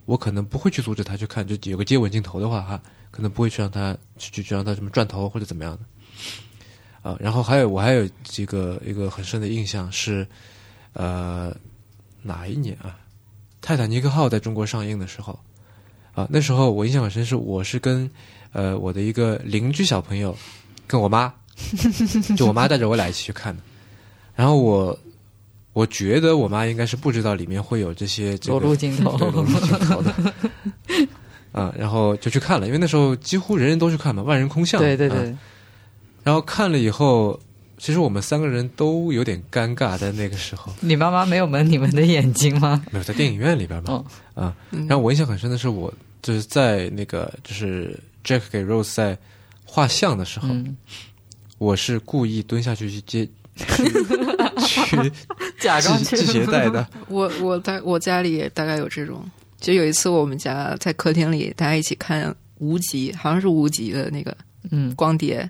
[0.05, 7.09] 我可能不会去阻止他去看，就有个接吻镜头的话哈，可能不会去让他去去让他什么转头或者怎么样的。
[7.09, 10.25] 啊，然后还有我还有几个一个很深的印象是，
[10.93, 11.55] 呃，
[12.21, 12.97] 哪一年啊？
[13.61, 15.37] 泰坦尼克号在中国上映的时候，
[16.13, 18.09] 啊，那时候我印象很深，是我是跟
[18.51, 20.37] 呃我的一个邻居小朋友，
[20.85, 21.33] 跟我妈，
[22.37, 23.63] 就我妈带着我俩一起去看的。
[24.35, 24.97] 然后我
[25.73, 30.13] 我觉得我妈应该是不知道里面会有这些这个裸露镜头对裸露镜头的。
[31.51, 34.79] 啊，然后就去看了，因为那时候几乎人人都去看嘛，万人空巷。
[34.79, 35.35] 啊对对对，
[36.23, 37.39] 然后看了以后，
[37.77, 42.83] 其实我们三个人都有点尴尬，在那个时候，你妈妈没有蒙你们的眼睛吗？
[42.91, 43.91] 没有在电影院里边嘛。
[43.93, 45.93] 哦啊，然后我印象很深的是，我
[46.23, 49.15] 就是在那个就是 Jack 给 Rose 在
[49.63, 50.75] 画像的时候，嗯，
[51.59, 53.83] 我是故意蹲下去去接 去
[54.67, 55.11] 去
[55.59, 56.87] 假装去系系鞋带的。
[57.07, 59.23] 我我在我家里也大概有这种，
[59.59, 64.35] 就有一次我们家在客厅里大家一起看无极，好像是无极的那个
[64.71, 64.93] 嗯。
[64.95, 65.49] 光碟，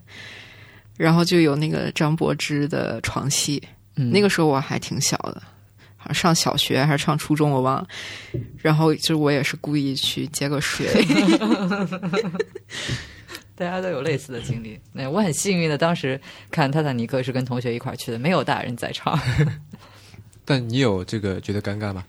[0.98, 3.62] 然后就有那个张柏芝的床戏，
[3.96, 5.42] 嗯，那个时候我还挺小的，
[5.96, 7.88] 好像上小学还是上初中我忘了，
[8.58, 10.88] 然后就我也是故意去接个水，
[13.56, 14.80] 大家都有类似的经历。
[14.92, 19.20] 那我很幸运的，当时看《泰坦尼克》是跟同学一块儿去的，没有大人在场。
[20.46, 22.04] 但你有这个觉得尴尬吗？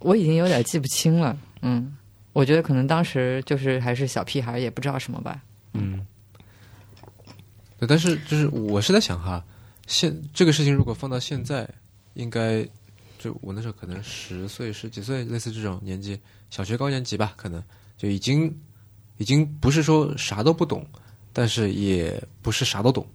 [0.00, 1.38] 我已经有点记不清了。
[1.62, 1.96] 嗯，
[2.32, 5.40] 我觉得可能当时就是还是小屁孩，也不知道什么吧。
[5.74, 6.04] 嗯，
[7.78, 9.42] 对，但是就是我是在想哈，
[9.86, 11.68] 现这个事情如果放到现在，
[12.14, 12.66] 应该
[13.16, 16.20] 就我那时候可能十岁十几岁，类似这种年纪，
[16.50, 17.62] 小学高年级吧，可能
[17.96, 18.54] 就已经
[19.18, 20.86] 已经不是说啥都不懂，
[21.32, 23.06] 但是也不是啥都懂。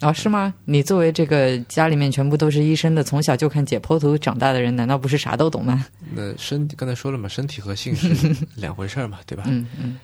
[0.00, 0.52] 啊，是吗？
[0.64, 5.86] 你作为这个家里面全部都是医生的，从小就看解剖图长大的人，难道不是啥都懂吗？
[6.12, 9.44] 那身体刚才说了嘛，身体和性是 两回事儿嘛，对吧？
[9.46, 9.98] 嗯嗯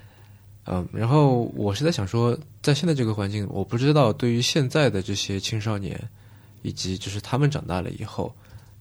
[0.66, 5.98] 嗯，然后我是在想说，在现在这个环境，我不知道对于现在的这些青少年，
[6.62, 8.32] 以及就是他们长大了以后，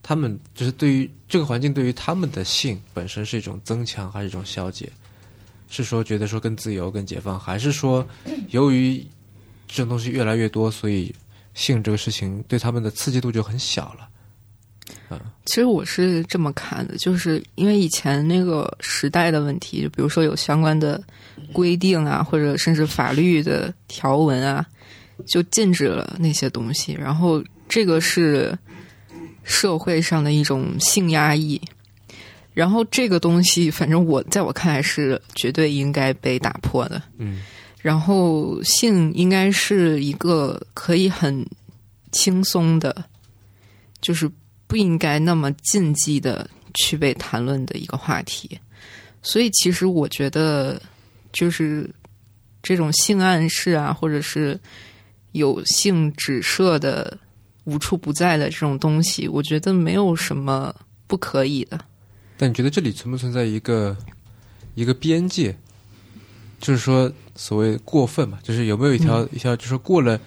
[0.03, 4.91] 他们就是对于这个环境，对于他们的性本身是一种增强还是一种消解？
[5.69, 8.05] 是说觉得说更自由、更解放，还是说
[8.49, 9.05] 由于
[9.67, 11.13] 这种东西越来越多，所以
[11.53, 14.07] 性这个事情对他们的刺激度就很小了？
[15.09, 21.01] 嗯其实我是这么看的，就是因为以前那个时代的问题，就比如说有相关的
[21.53, 24.65] 规定啊，或者甚至法律的条文啊，
[25.25, 26.93] 就禁止了那些东西。
[26.93, 28.57] 然后这个是
[29.43, 31.61] 社会上的一种性压抑，
[32.57, 36.99] 然后这个东西，反正我在我看来是绝对应该被打破的。
[37.19, 37.39] 嗯
[37.83, 41.45] 然后性应该是一个可以很
[42.11, 43.05] 轻松的，
[44.01, 44.27] 就是
[44.65, 48.59] 不应该那么禁忌的去被谈论的一个话题。
[49.21, 50.81] 所以其实我觉得，
[51.31, 51.87] 就是
[52.63, 54.59] 这种性暗示啊，或者是
[55.33, 57.15] 有性指涉的
[57.65, 61.79] 无处不在的这种东西，我觉得没有什么不可以的。
[62.37, 63.97] 但你觉得这里存不存在一个
[64.75, 65.55] 一个边界？
[66.59, 70.19] 就是说，所谓过分嘛，就是有没有一条、一条，就是过了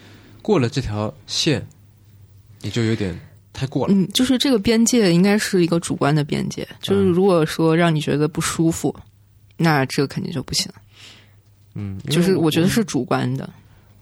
[0.42, 1.66] 过了这条线，
[2.60, 3.18] 你就有点
[3.52, 3.92] 太过了。
[3.92, 8.94] 嗯，就是这个边界应该是一个主观的边界，就是如果说让你觉得不舒服，
[9.56, 10.70] 那这个肯定就不行。
[11.74, 13.50] 嗯，就是我觉得是主观的。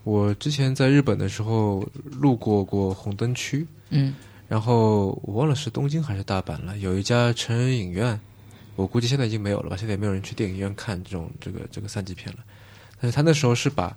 [0.05, 4.15] 我之前在日本的时候路过过红灯区，嗯
[4.49, 8.19] 然后我忘了是东京还是大阪了，有一家成人影院，
[8.77, 12.39] 我估计现在已经没有了吧，现在也没有人去电影院看这种这个这个三级片了。
[12.99, 13.95] 但是他那时候是把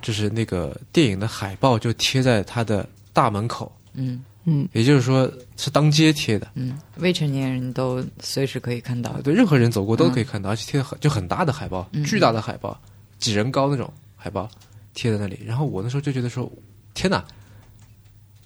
[0.00, 6.48] 就是那个电影的海报就贴在他的大门口，嗯嗯，也就是说是当街贴的。
[6.54, 9.20] 嗯，未成年人都随时可以看到啊，。
[9.22, 12.80] 对，任何人走过都可以看到，而且贴的很就很大的海报，嗯巨大的海报，
[13.18, 14.48] 几人高那种海报
[14.94, 15.38] 贴在那里。
[15.44, 16.50] 然后我那时候就觉得说，
[16.94, 17.22] 天哪！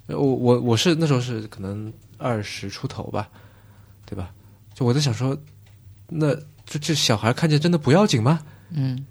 [0.09, 3.29] 我我我是那时候是可能二十出头吧，
[4.05, 4.31] 对吧？
[4.75, 5.37] 就我在想说，
[6.09, 6.35] 那
[6.65, 8.41] 就这小孩看见真的不要紧吗？
[8.71, 9.05] 嗯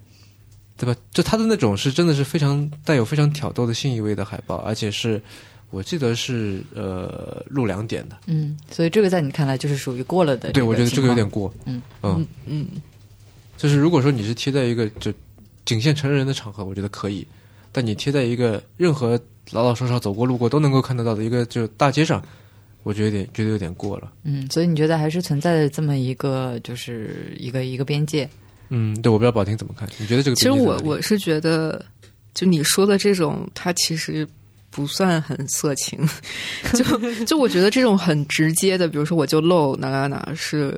[0.77, 0.99] 对吧？
[1.11, 5.21] 就他的那种是真的是非常带有非常挑逗的性意味的海报，而且是
[5.69, 8.17] 我记得是呃录两点的。
[8.27, 10.51] 嗯，所以这个在你看来就是属于过了的。
[10.51, 11.47] 对，我觉得这个有点过。
[11.47, 11.55] 过。
[11.65, 12.67] 嗯嗯嗯，
[13.55, 15.13] 就是如果说你是贴在一个就
[15.63, 17.25] 仅限成人的场合，我觉得可以；
[17.71, 19.17] 但你贴在一个任何
[19.51, 22.21] 老老少少走过路过都能够看得到的一个就大街上，
[22.83, 24.11] 我觉得有点觉得有点过了。
[24.23, 28.27] 嗯，所以你觉得还是存在着这么一个就是一个一个边界。
[28.69, 29.87] 嗯，对，我不知道宝婷怎么看？
[29.99, 31.85] 你觉得这个其实我我是觉得，
[32.33, 34.27] 就你说的这种，它其实
[34.71, 35.99] 不算很色情。
[36.73, 40.75] 就就我觉得这种很直接的，比如说我就露哪哪哪，是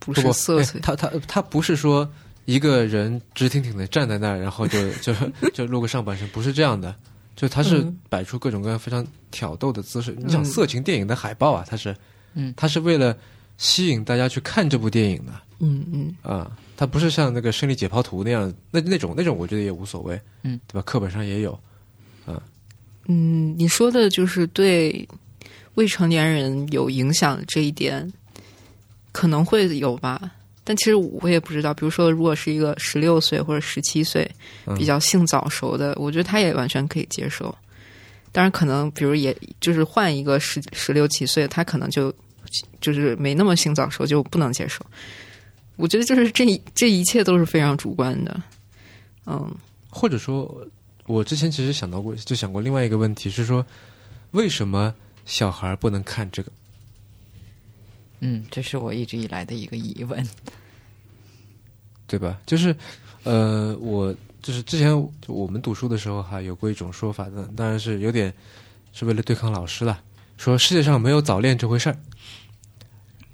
[0.00, 0.80] 不是色情？
[0.80, 2.08] 他他他不是说
[2.44, 5.14] 一个人直挺挺的站在那儿，然后就就
[5.54, 6.92] 就露个上半身，不是这样的。
[7.38, 10.12] 就他是嗯摆出各种各样非常挑逗的姿势。
[10.18, 11.94] 你嗯想，色情电影的海报啊，他是，
[12.34, 13.16] 嗯它是为了
[13.58, 15.32] 吸引大家去看这部电影的。
[15.60, 20.82] 嗯嗯啊，他不是像那个生理解剖图那样，那那种那种我觉得也无所谓，嗯，对吧？
[20.82, 21.52] 课本上也有，
[22.26, 22.42] 啊
[23.06, 25.08] 嗯，你说的就是对。
[25.74, 28.12] 未成年人有影响这一点，
[29.12, 30.28] 可能会有吧。
[30.68, 34.30] 但其实我也不知道，比如说，如果是一个十六岁或者十七岁
[34.66, 37.56] 嗯比较性早熟的，我觉得他也完全可以接受。
[38.32, 42.14] 当然，可能比如也就是换一个十十六七岁，他可能就
[42.82, 44.84] 就是没那么性早熟，就不能接受。
[45.76, 46.44] 我觉得就是这
[46.74, 48.38] 这一切都是非常主观的。
[49.24, 49.50] 嗯，
[49.88, 50.62] 或者说，
[51.06, 53.64] 我之前其实想到过，就想过另外一个问题是说，
[54.32, 54.94] 为什么
[55.24, 56.52] 小孩不能看这个？
[58.20, 60.24] 嗯，这是我一直以来的一个疑问。
[62.06, 62.40] 对吧？
[62.46, 62.74] 就是，
[63.24, 64.96] 呃，我就是之前
[65.26, 68.32] 我们读书的时候哈，有过一种说法的，当然是有点
[68.94, 70.02] 是为了对抗老师了，
[70.38, 71.96] 说世界上没有早恋这回事儿，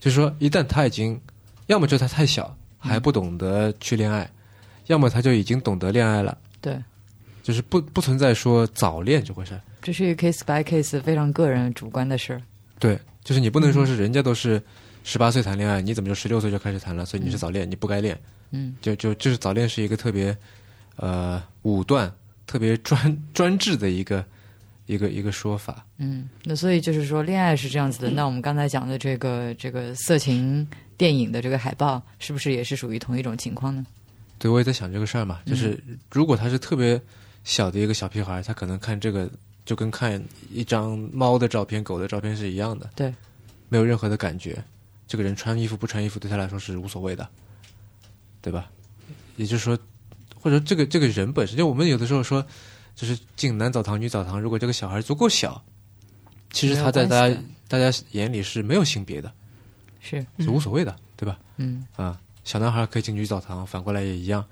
[0.00, 1.20] 就是说一旦他已经，
[1.68, 4.28] 要么就是他太小还不懂得去恋爱，
[4.86, 6.76] 要么他就已经懂得恋爱了，对，
[7.44, 9.60] 就是不不存在说早恋这回事儿。
[9.80, 12.42] 这是一个 case by case 非常个人主观的事儿。
[12.78, 14.62] 对，就是你不能说是人家都是
[15.02, 17.04] 十八岁谈恋爱，你怎么就十六岁就开始谈了？
[17.04, 18.18] 所以你是早恋，你不该恋。
[18.50, 20.36] 嗯，就就就是早恋是一个特别
[20.96, 22.12] 呃武断、
[22.46, 24.24] 特别专 专制的一个
[24.86, 25.84] 一个一个说法。
[25.98, 28.10] 嗯，那所以就是说，恋爱是这样子的。
[28.10, 30.66] 那我们刚才讲的这个这个色情
[30.96, 33.84] 电影的这个海报，是不是也是属于同一种情况呢？
[34.38, 37.00] 对，我也在想这个事儿嘛，就是如果他是特别
[37.44, 39.28] 小的一个小屁孩，他可能看这个
[39.64, 43.14] 就跟看一张猫的照片、狗的照片是一样的，对，
[43.68, 44.62] 没有任何的感觉。
[45.06, 47.28] 这个人穿衣服不穿衣服对他来说是无所谓的，
[48.40, 48.70] 对吧？
[49.36, 49.78] 也就是说，
[50.40, 52.44] 或者这个这个人本身，就我们有的时候说，
[52.94, 55.62] 就是进男澡堂、女澡堂，如果这个小孩足够小，
[56.52, 57.36] 其实他在大家
[57.68, 59.32] 大家眼里是没有性别的，
[60.00, 61.38] 是，是无所谓的，对吧？
[61.56, 64.44] 嗯啊，小男孩可以进女澡堂，反过来也一样，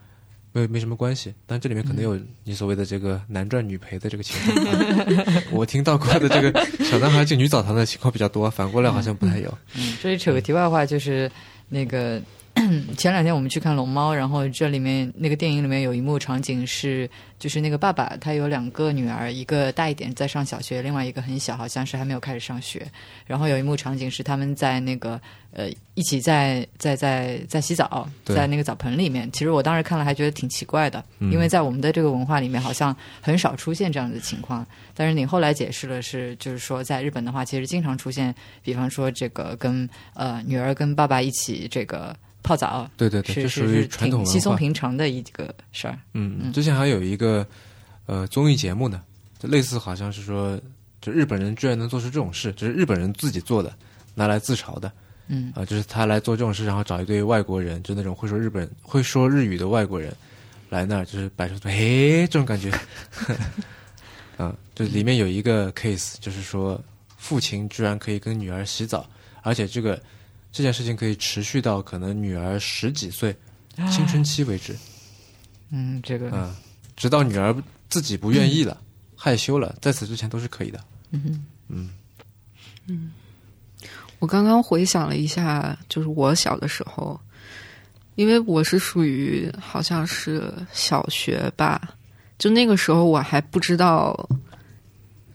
[0.53, 1.33] 没没什么关系。
[1.47, 4.67] 但这里面可能有你所谓的这个男赚女赔的这个情况。
[4.67, 9.59] 啊 我听到过的这个小男孩进女澡堂的情况比较多，反过来好像不太有。
[9.75, 11.31] 嗯，这里扯个题外话，就是
[11.69, 12.21] 那个
[12.97, 17.09] 前两天我们去看《龙猫》，然后这里面那个电影里面有一幕场景是，
[17.39, 22.87] 就是那个爸爸他有两个女儿，一个大一点在上小学，另外一个很小，好像是还没有开始上学。
[23.27, 25.21] 然后有一幕场景是他们在那个
[25.53, 29.31] 呃一起在在在在洗澡，在那个澡盆里面。
[29.33, 34.67] 其实我当时看了还觉得挺奇怪的，嗯因为在我们的这个文化里面好像很少出现这样的情况。
[34.95, 44.57] 但是你后来解释了是，就是说在日本的话，其实经常出现，比方说这个跟呃女儿跟爸爸一起这个泡澡，对对对，是这属于传统挺稀松。
[44.57, 45.99] 平常的一个事儿。
[46.15, 47.47] 嗯，之前还有一个
[48.07, 49.03] 呃综艺节目呢，
[49.39, 50.61] 就类似好像是说，
[51.01, 53.73] 就日本人居然能做出这种事，就是日本人自己做的，
[54.15, 54.91] 拿来自嘲的。
[55.29, 60.13] 嗯啊、就是他来做这种事，然后找一堆外国人，就那种会说日本 会说日语的外国人
[60.69, 62.71] 来那儿，就是摆出 嘿这种感觉。
[64.37, 66.79] 啊， 就里面有一个 case，就是说
[67.17, 69.09] 父亲居然可以跟女儿洗澡，
[69.43, 69.99] 而且这个
[70.53, 73.35] 这件事情可以持续到可能女儿十几岁
[73.91, 74.77] 青春期为止。
[75.71, 76.31] 嗯，这个。
[76.31, 76.55] 嗯，
[76.95, 77.57] 直到女儿
[77.89, 78.77] 自己不愿意了、
[79.17, 80.79] 害羞了，在此之前都是可以的。
[81.11, 81.45] 嗯
[82.87, 83.11] 嗯。
[84.19, 87.19] 我刚刚回想了一下，就是我小的时候，
[88.15, 91.97] 因为我是属于好像是小学吧，
[92.39, 94.29] 就那个时候我还不知道，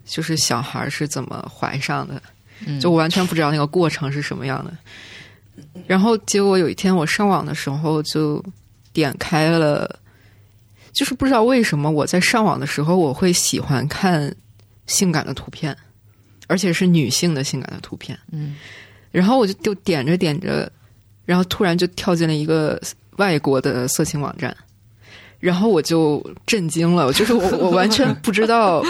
[0.06, 2.22] 就是小孩是怎么怀上的，嗯
[2.80, 4.74] 就我完全不知道那个过程是什么样的。
[5.86, 8.44] 然后结果有一天我上网的时候就
[8.94, 10.00] 点开了，
[10.94, 14.34] 就是不知道为什么我在上网的时候我会喜欢看
[14.86, 15.76] 性感的图片，
[16.48, 18.18] 而且是女性的性感的图片。
[18.32, 18.56] 嗯
[19.10, 20.70] 然后我就就点着点着，
[21.26, 22.80] 然后突然就跳进了一个
[23.16, 24.56] 外国的色情网站，
[25.40, 28.84] 然后我就震惊了，就是我我完全不知道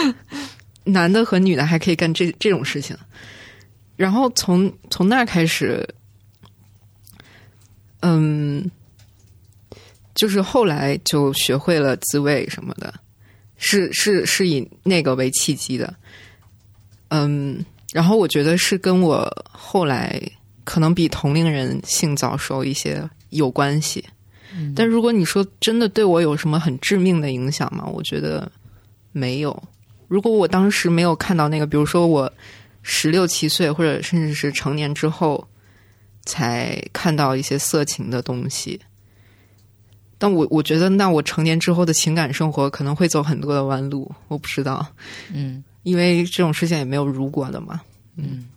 [0.83, 2.97] 男的和女的还可以干这这种事情。
[3.97, 5.85] 然后从从那开始，
[7.99, 8.71] 嗯，
[10.15, 12.93] 就是后来就学会了自慰什么的，
[13.57, 15.93] 是是是以那个为契机的，
[17.09, 17.65] 嗯。
[17.93, 20.21] 然后我觉得是跟我后来
[20.65, 24.03] 可能比同龄人性早熟一些有关系。
[24.75, 27.85] 但如果你说真的对我有什么很致命的影响吗？
[27.85, 28.51] 我觉得
[29.13, 29.63] 没有。
[30.09, 32.31] 如果我当时没有看到那个，比如说我
[32.89, 35.45] 十六七岁或者甚至是成年之后
[36.23, 38.79] 才看到一些色情的东西，
[40.17, 44.87] 但我我觉得那我成年之后的情感生活可能会走很多的弯路，我不知道。
[45.33, 47.81] 嗯因为这种事情也没有如果的嘛。
[48.15, 48.47] 嗯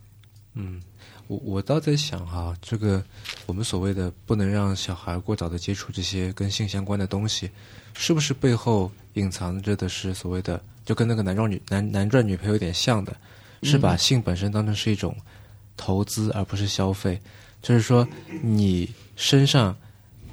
[0.53, 0.81] 嗯，
[1.27, 3.03] 我我倒在想哈，这个
[3.45, 7.49] 我们所谓的不能让小孩过早的接触这些跟性相关的东西，
[7.93, 13.15] 是不是背后隐藏着的是所谓的就跟那个男装女男男赚女赔有点像的，
[13.63, 15.15] 是把性本身当成是一种
[15.77, 17.19] 投资，而不是消费。
[17.61, 18.07] 就是说，
[18.41, 19.75] 你身上，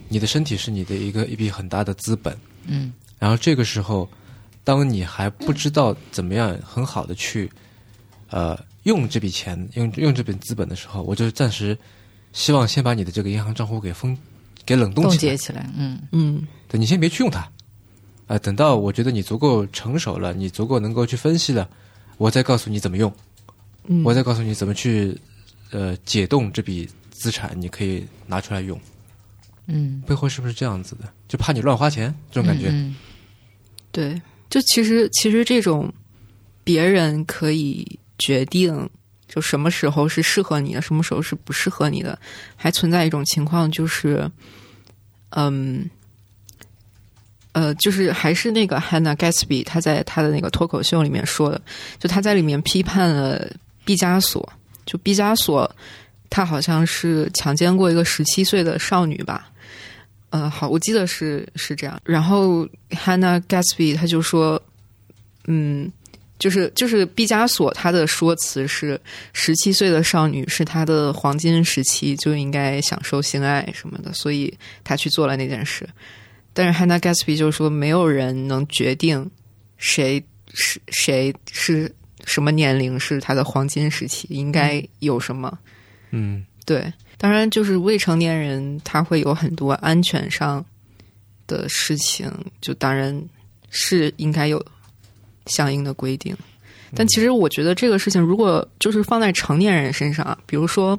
[0.08, 2.36] 你的身体是你的一个一笔很大的资本。
[2.66, 4.08] 嗯然后这个时候，
[4.62, 7.50] 当你还不知道怎么样很好的去，
[8.30, 11.76] 呃，用这笔钱，用用这笔资本的时候，我就暂时
[12.32, 14.16] 希望先把你的这个银行账户给封，
[14.64, 15.36] 给冷冻冻起来结。
[15.36, 17.50] 起来，嗯嗯对你先别去用它，
[18.26, 21.68] 啊、等到我觉得你足够成熟了，你足够能够去分析了，
[22.18, 23.10] 我再告诉你怎么用，
[23.84, 25.16] 嗯，我再告诉你怎么去，
[25.70, 28.78] 呃，解冻这笔资产，你可以拿出来用。
[29.66, 31.10] 嗯，背后是不是这样子的？
[31.28, 32.68] 就怕你乱花钱这种感觉。
[32.70, 32.94] 嗯
[33.90, 35.90] 对，就其实其实这种
[36.64, 38.88] 别人可以决定，
[39.26, 42.18] 就什么时候是适合你的，什么时候是不适合你的，
[42.56, 44.30] 还存在一种情况就是，
[45.30, 45.88] 嗯。
[47.58, 51.60] 呃，就是还是那个 Hannah Gatsby，他在他的那个脱口秀里面说的，
[51.98, 53.50] 就他在里面批判了
[53.84, 54.48] 毕加索，
[54.86, 55.68] 就毕加索，
[56.30, 59.50] 他好像是强奸过一个十七岁的少女吧，
[60.30, 62.00] 呃，好，我记得是是这样。
[62.04, 64.62] 然后 Hannah Gatsby 他就说，
[65.48, 65.90] 嗯，
[66.38, 69.00] 就是就是毕加索他的说辞是，
[69.32, 75.88] 十七岁的少女是他的黄金时期，就应该享受性爱什么的，所以他去做了那件事。
[76.58, 79.30] 但是 Hannah Gatsby 就说，没有人能决定
[79.76, 80.20] 谁
[80.52, 81.94] 是谁是
[82.24, 85.56] 什么年龄是他的黄金时期，应该有什么。
[86.10, 90.64] 嗯对，当然就是未成年人他会有很多安全上
[91.46, 92.28] 的事情，
[92.60, 93.16] 就当然
[93.70, 94.60] 是应该有
[95.46, 96.36] 相应的规定。
[96.92, 100.98] 但其实我觉得这个事情，如果就是放在成年人身上啊，比如说，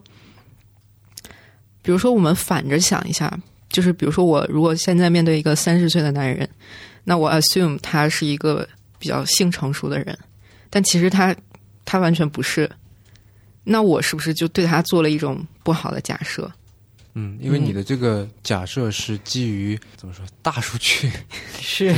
[1.81, 3.37] 比如说我们反着想一下，
[3.69, 6.49] 就是比如说我如果现在面对一个三十岁的男人，
[7.03, 8.67] 那我 assume 他是一个
[8.97, 10.17] 比较性成熟的人，
[10.69, 11.35] 但其实他
[11.85, 12.69] 他完全不是。
[13.63, 16.51] 那我是不是就对他做了一种不好的假设？
[17.13, 21.11] 嗯，因为你的这个假设是基于怎么说大数据，
[21.59, 21.93] 是，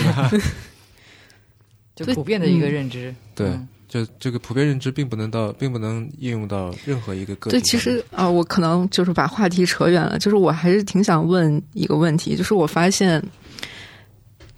[1.96, 3.14] 就普遍的一个认知。
[3.36, 10.18] 对，嗯就这个普遍认知并不能到，并不能应用到任何一个个体对，其实啊、我可能就是把话题扯远了。
[10.18, 13.22] 就是我还是挺想问一个问题，就是我发现，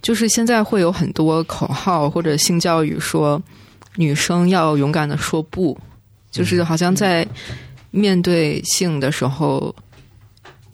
[0.03, 3.41] 就是现在会有很多口号或者性教育说，
[3.95, 5.75] 女生要勇敢的说不，
[6.29, 7.27] 就是好像在
[7.89, 9.75] 面对性的时候，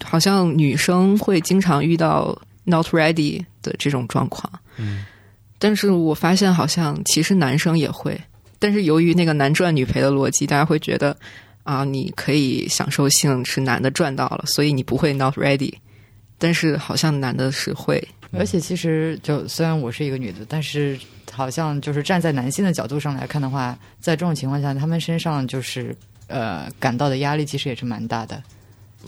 [0.04, 4.52] 好像女生会经常遇到 not ready 的这种状况。
[4.76, 5.06] 嗯
[5.62, 8.18] 但是我发现好像其实男生也会，
[8.60, 11.16] 但是由于那个男赚女赔的逻辑，大家会觉得
[11.64, 15.74] 啊，你可以享受性是男的赚到了，所以你不会 not ready。
[16.38, 18.02] 但是好像男的是会，
[18.32, 20.98] 而且其实就虽然我是一个女的，但是
[21.30, 25.94] 好像就是站在男性的角度上来看的话，在这种情况下，他们身上就是
[26.28, 28.42] 呃感到的压力其实也是蛮大的，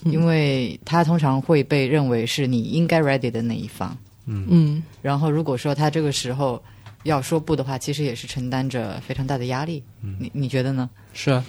[0.03, 0.11] 嗯。
[0.11, 3.97] 因为他通常会被认为是你应该 ready 的那一方。
[4.25, 4.45] 嗯。
[4.49, 4.83] 嗯。
[5.01, 6.61] 然后如果说他这个时候
[7.03, 9.83] 要说不的话，其实也是承担着非常大的压力。
[10.19, 10.89] 你你觉得呢？
[11.13, 11.43] 是啊，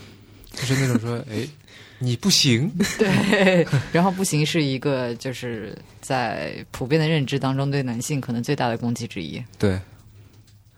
[0.52, 1.46] 就是那种说，哎，
[1.98, 9.42] 你不行，对，然后不行是一个就是在普遍的认知当中对男性可能最大的攻击之一。
[9.58, 9.78] 对，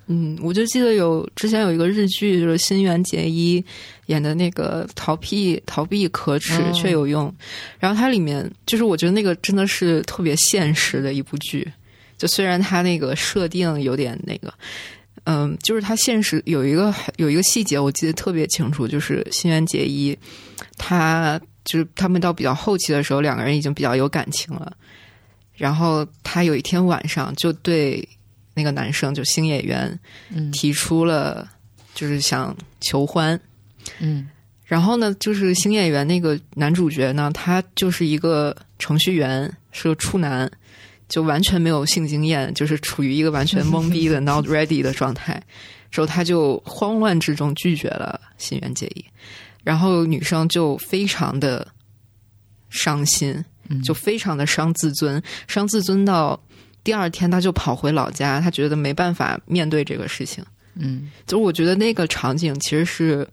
[0.07, 3.65] 嗯，我就记得有之前有一个日剧，就是新垣结衣
[4.07, 7.35] 演的那个逃避逃避可耻哦却有用，
[7.79, 11.67] 然后它里面就是我觉得那个真的是特别现实的一部剧，
[12.19, 14.53] 就虽然他那个设定有点那个。
[15.27, 20.15] 嗯，就是他现实有一个有一个细节，我记得特别清楚，就是新垣结衣，
[20.77, 24.77] 他就是他们到比较后期的时候，两个人已经比较有感情了。
[25.55, 28.07] 然后他有一天晚上就对
[28.53, 29.99] 那个男生，就星野源，
[30.29, 31.49] 嗯提出了
[31.95, 33.41] 就是想求欢。
[34.01, 34.29] 嗯
[34.67, 40.51] 然后呢，就是星野源那个男主角呢，他就是一个程序员，是个处男，
[41.09, 45.43] 就完全没有性经验，就是处于一个完全懵逼的 not ready 的状态。
[45.91, 49.05] 之后他就慌乱之中拒绝了新垣结衣，
[49.63, 51.67] 然后女生就非常的
[52.69, 56.39] 伤心，嗯就非常的伤自尊，伤自尊到
[56.83, 60.45] 第二天他就跑回老家，他觉得没办法面对这个事情。
[60.75, 63.25] 嗯就是我觉得那个场景其实是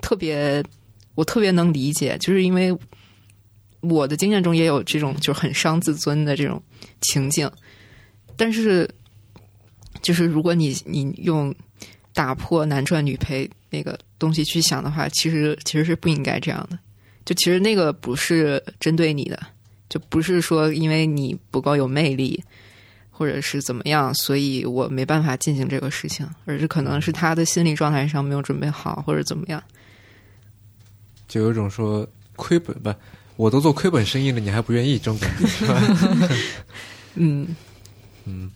[0.00, 0.62] 特别，
[1.16, 2.72] 我特别能理解，就是因为
[3.82, 6.62] 我的经验中也有这种就很伤自尊的这种
[7.02, 7.50] 情境，
[8.36, 8.88] 但是
[10.00, 11.54] 就是如果你你用
[12.12, 16.78] 打破男赚女赔那个东西去想的话，其实其实是不应该这样的。
[17.24, 19.40] 就其实那个不是针对你的，
[19.88, 22.42] 就不是说因为你不够有魅力，
[23.10, 29.62] 或者是怎么样，所以我没办法进行这个事情，而是可能是他的心理状态上没有准备好，或者怎么样。
[31.28, 32.06] 就有种说
[32.36, 32.92] 亏本不，
[33.42, 35.82] 我都做亏本生意了，你还不愿意这种感觉，是吧？
[37.16, 37.56] 嗯
[38.24, 38.48] 嗯。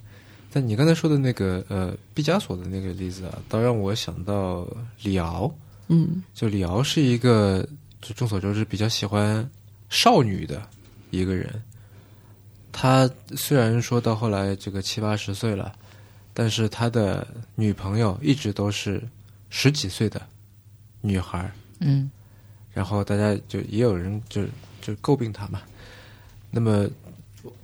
[0.52, 4.64] 但你刚才说的那个呃毕加索的那个例子啊，倒让我想到
[5.02, 5.52] 李敖。
[5.88, 7.68] 嗯，就李敖是一个
[8.00, 9.48] 就众所周知比较喜欢
[9.88, 10.62] 少女的
[11.10, 11.60] 一个人。
[12.70, 15.74] 他虽然说到后来这个七八十岁了，
[16.32, 17.26] 但是他的
[17.56, 19.02] 女朋友一直都是
[19.50, 20.22] 十几岁的
[21.00, 21.50] 女孩儿。
[21.80, 22.08] 嗯，
[22.72, 24.42] 然后大家就也有人就
[24.86, 25.62] 就诟病他嘛。
[26.50, 26.86] 那么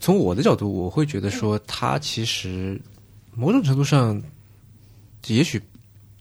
[0.01, 2.81] 从我的角度，我会觉得说他其实
[3.35, 4.21] 某种程度上，
[5.27, 5.63] 也许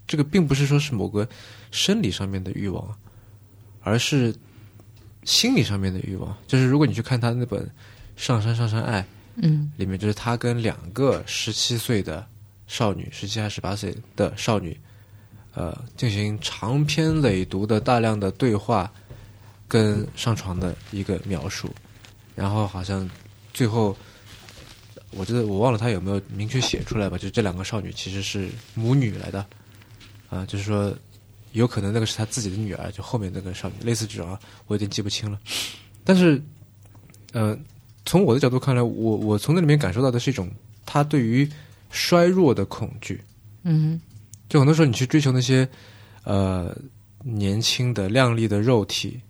[0.06, 1.28] 这个并不是说是某个
[1.72, 2.96] 生理上面的欲望，
[3.82, 4.36] 而是
[5.24, 6.38] 心理上面的欲望。
[6.48, 7.68] 就是如果你去看他那本。
[8.18, 9.04] 上山上山爱，
[9.38, 12.24] 嗯，里面就是他跟两个十七岁的
[12.68, 14.80] 少女，十七还是十八岁的少女，
[15.56, 18.92] 呃，进行长篇累读的大量的对话
[19.72, 21.74] 跟上床的一个描述，
[22.36, 23.10] 然后好像
[23.54, 23.96] 最后，
[25.12, 29.46] 我觉得我忘了他有没有明确写出来吧，就这两个少女其实是母女来的，
[30.30, 30.94] 啊，就是说
[31.54, 35.40] 有可能那个是他自己的女儿，就后面那个少女，类似这种啊，我有点记不清了，
[36.04, 36.44] 但是，
[37.32, 37.58] 呃。
[38.04, 40.50] 从我的角度看来，我我从那里面感受到的是一种
[40.88, 41.48] 他对于
[41.92, 43.24] 衰弱的恐惧。
[43.62, 44.02] 嗯，
[44.50, 45.70] 就很多时候你去追求那些
[46.24, 46.76] 呃
[47.24, 49.22] 年轻的靓丽的肉体，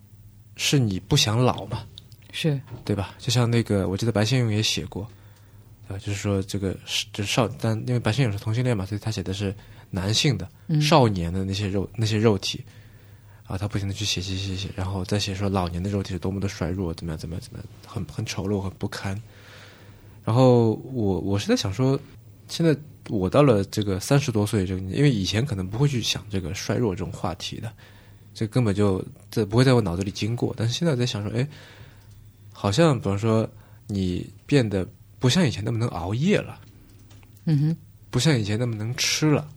[0.62, 1.84] 是你不想老嘛？
[2.32, 3.16] 是对吧？
[3.18, 5.02] 就像那个，我记得白先勇也写过，
[5.88, 9.54] 啊，就是说这个是就少，但因为白先勇是同性恋嘛，所以他写的是
[9.90, 10.48] 男性的
[10.80, 12.64] 少年的那些肉那些肉体。
[13.48, 19.20] 啊，他不停的去写写写写，然后再写说老年的肉体是多么的衰弱，怎么样怎么样怎么样，很很丑陋，很不堪。
[20.24, 22.00] 然后我我是在想说，
[22.48, 22.74] 现在
[23.10, 27.74] 我到了这个三十多岁这个，因为以前可能不会去想这个衰弱这种话题的，
[28.34, 30.54] 这根本就这不会在我脑子里经过。
[30.58, 31.48] 但是现在我在想说，哎，
[32.54, 33.50] 好像比方说
[33.88, 34.88] 你变得
[35.20, 36.60] 不像以前那么能熬夜了，
[37.46, 37.78] 嗯哼，
[38.10, 39.48] 不像以前那么能吃了，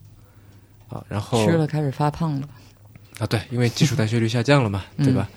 [0.87, 2.49] 啊，然后吃了开始发胖了。
[3.17, 5.29] 啊，对，因为基础代谢率下降了嘛， 对吧？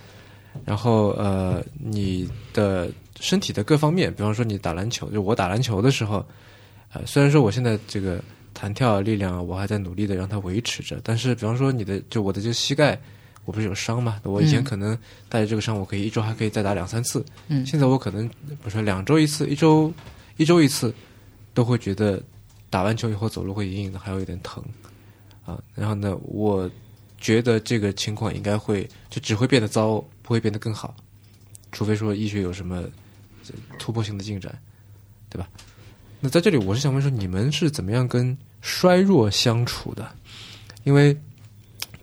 [0.64, 6.26] 然后呃，你的身体的各方面，比方说你打篮球，就我打篮球的时候，
[6.92, 8.20] 呃，虽然说我现在这个
[8.52, 13.00] 弹跳力量我还在努力的让它维持着，但是比方说你的就我的这个膝盖，
[13.48, 14.20] 我不是有伤嘛？
[14.24, 14.94] 我以前可能
[15.26, 19.90] 带着这个伤，我可以一周还可以再打两三次，嗯，现在我可能比如说两周一次，一周
[20.36, 20.94] 一周一次，
[21.54, 22.22] 都会觉得
[22.68, 24.62] 打完球以后走路会隐隐的还有一点疼
[25.46, 25.58] 啊。
[25.74, 26.70] 然后呢，我。
[27.20, 30.94] 觉得这个情况应该会就只会变得糟，不会变得更好，
[31.72, 32.84] 除非说医学有什么
[33.76, 34.56] 突破性的进展，
[35.28, 35.48] 对吧？
[36.20, 40.08] 那在这里，我是想问说，你们是怎么样跟衰弱相处的？
[40.84, 41.12] 因为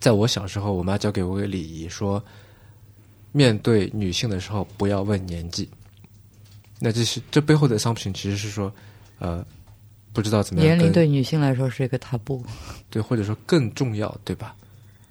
[0.06, 2.24] 在我小时候，我妈教给我个礼仪，说
[3.32, 5.68] 面对女性的时候不要问年纪。
[6.78, 8.72] 那这是这背后的 assumption 其实是说，
[9.18, 9.44] 呃，
[10.14, 10.78] 不知道怎么样。
[10.78, 12.44] 年龄对女性来说是一个 taboo，
[12.92, 14.56] 对，或者说更重要，对吧？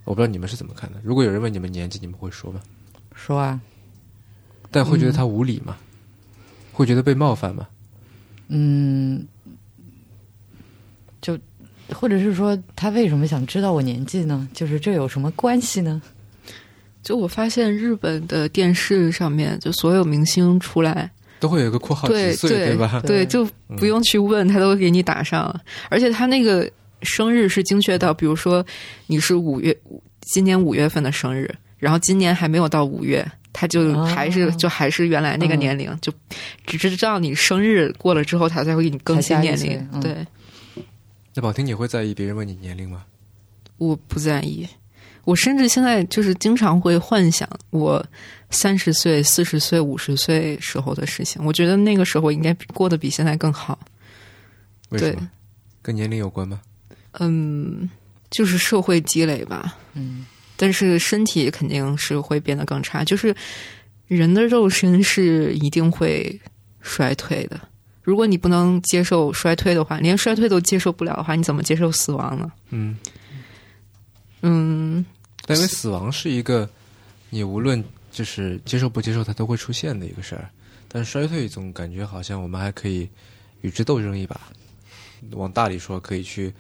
[0.04, 1.00] 我不知道你们是怎么看的。
[1.02, 2.60] 如果有人问你们年纪，你们会说吗？
[3.16, 3.60] 说啊，
[4.70, 5.76] 但会觉得他无理吗？
[6.72, 7.66] 会觉得被冒犯吗？
[8.46, 9.26] 嗯，就
[11.92, 14.48] 或者是说，他为什么想知道我年纪呢？
[14.52, 16.00] 就是这有什么关系呢？
[17.02, 21.10] 就我发现日本的电视上面，就所有明星出来
[21.40, 23.02] 都会有一个括号几岁，对吧？
[23.06, 23.46] 对，就
[23.78, 25.54] 不用去问他，都会给你打上。
[25.88, 26.70] 而且他那个。
[27.06, 28.64] 生日是精确到，比如说
[29.08, 29.76] 你是五月，
[30.22, 33.22] 今年五月份的生日，然后今年还没有到五月，
[33.52, 36.10] 他就还是就还是原来那个年龄，就
[36.64, 39.86] 只知道你生日过了之后，他才会给你更新年龄。
[40.00, 40.16] 对。
[41.34, 43.04] 那宝婷，你会在意别人问你年龄吗？
[43.78, 44.66] 我不在意，
[45.24, 48.04] 我甚至现在就是经常会幻想我
[48.50, 51.44] 三十岁、四十岁、五十岁时候的事情。
[51.44, 53.76] 我觉得那个时候应该过得比现在更好。
[54.90, 55.28] 为什么？
[55.82, 56.60] 跟年龄有关吗？
[57.18, 57.90] 嗯，
[58.30, 59.76] 就是社会积累吧。
[59.94, 60.24] 嗯，
[60.56, 63.02] 但是身体肯定是会变得更差。
[63.02, 63.34] 就是
[64.06, 66.40] 人的肉身是一定会
[66.80, 67.60] 衰退的。
[68.04, 72.52] 如果你不能接受衰退的话，连衰退都接受不了的话，你怎么接受死亡呢？
[72.70, 72.96] 嗯
[74.42, 75.04] 嗯，
[75.48, 76.68] 因为死亡是一个
[77.30, 77.82] 你无论
[78.12, 80.48] 就是接受不接受它都会出现的一个事儿。
[80.86, 83.08] 但衰退总感觉好像我们还可以
[83.62, 84.40] 与之斗争一把。
[85.32, 86.52] 往大里说，可以去。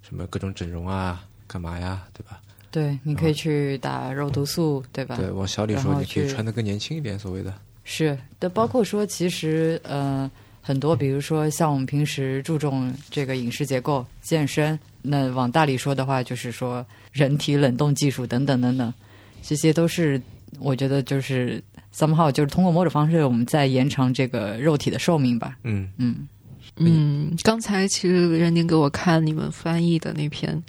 [0.00, 2.40] 什么各种整容啊，干嘛呀，对吧？
[2.70, 5.16] 对，你可以去打肉毒素，对吧？
[5.16, 7.52] 对，往小里说，你可以穿的更年轻一点，所谓的。
[7.84, 10.30] 是的，包括说，其实呃，
[10.68, 18.92] 很多，比如说像我们平时注重这个饮食结构、健身，那往大里说的话，就是说人体冷冻技术等等等等，
[19.40, 20.20] 这些都是
[20.58, 25.56] 我觉得就是 somehow 就是通过某种方式，我们在延长这个肉体的寿命吧。
[25.62, 25.88] 嗯。
[25.96, 26.28] 嗯。
[26.76, 30.62] 嗯，刚才其实任宁给我看你们翻译的那篇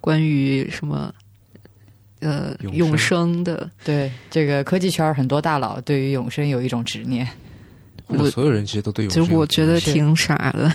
[0.00, 1.14] 关于什么
[2.18, 2.76] 呃永生。
[2.76, 7.24] 永生的，对，这个科技圈很多大佬对于永生有一种执念。
[8.06, 10.72] 我所有人其实都对永就我觉得挺傻的。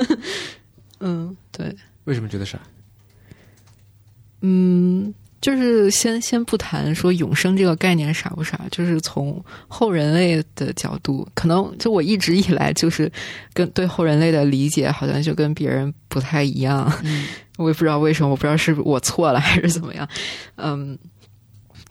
[1.00, 1.74] 嗯， 对，
[2.04, 2.58] 为什么觉得傻？
[4.40, 13.10] 嗯，就是先先不谈说永生这个概念傻不傻，就是从后人类的角度，可能就我一直以来就是
[13.52, 17.26] 跟对后人类的理解好像就跟别人不太一样，嗯。
[17.58, 20.08] 我也不知道为什么，我不知道是我错了还是怎么样，
[20.56, 20.98] 嗯，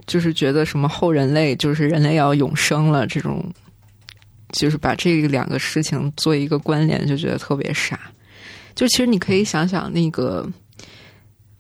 [0.08, 3.46] 就是觉得什么后人类就是人类要永生了这种，
[4.52, 8.00] 就是把这两个事情做一个关联，就觉得特别傻。
[8.74, 10.48] 就其实你可以想想那个，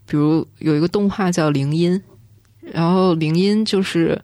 [0.05, 2.01] 比如有一个动画叫《铃音》，
[2.72, 4.19] 然后《铃音》就是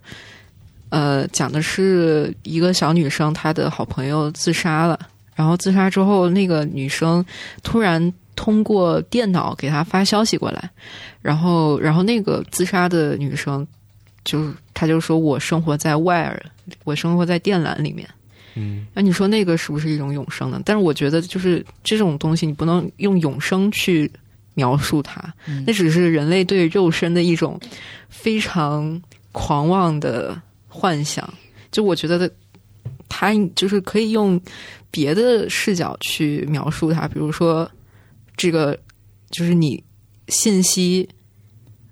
[0.89, 4.97] 呃讲的是一个小女生，她的好朋友自杀了，
[5.35, 7.23] 然后自杀之后，那个女生
[7.61, 10.69] 突然通过电脑给她发消息过来，
[11.21, 13.67] 然后然后那个自杀的女生
[14.23, 16.41] 就她就说我生活在外尔，
[16.85, 18.07] 我生活在电缆里面。
[18.57, 20.61] 嗯那你说那个是不是一种永生呢？
[20.65, 24.11] 但是我觉得，就是这种东西，你不能用永生去
[24.55, 27.59] 描述它，嗯那只是人类对肉身的一种
[28.09, 29.01] 非常
[29.31, 31.31] 狂妄的幻想。
[31.71, 32.29] 就我觉得，
[33.07, 34.41] 它就是可以用
[34.89, 37.69] 别的视角去描述它，比如说
[38.35, 38.77] 这个
[39.29, 39.83] 就是你
[40.29, 41.07] 信息。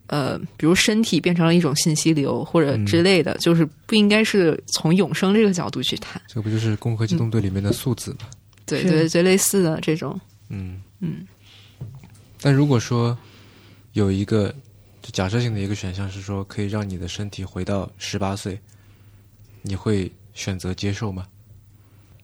[0.08, 6.22] 呃，比如身体变成了一种信息流或者之类的，就是不应该是从永生这个角度去谈。
[6.28, 8.18] 这不就是《攻壳机动队》里面的素子吗？
[8.30, 10.20] 是对对，最类似的这种，
[10.50, 11.26] 嗯嗯。
[12.42, 13.18] 但如果说
[13.94, 14.54] 有一个
[15.02, 18.60] 就假设性的一个选项是说可以让你的身体回到十八岁，
[19.62, 21.28] 你会选择接受吗？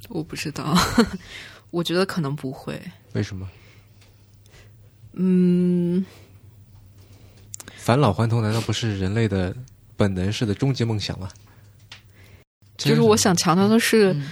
[0.09, 0.75] 我不知道，
[1.69, 2.79] 我觉得可能不会。
[3.13, 3.47] 为什么？
[5.13, 6.03] 嗯，
[7.83, 9.53] 返老还童难道不是人类的
[9.97, 11.27] 本能式的终极梦想吗？
[12.77, 14.23] 就是我想强调的是，嗯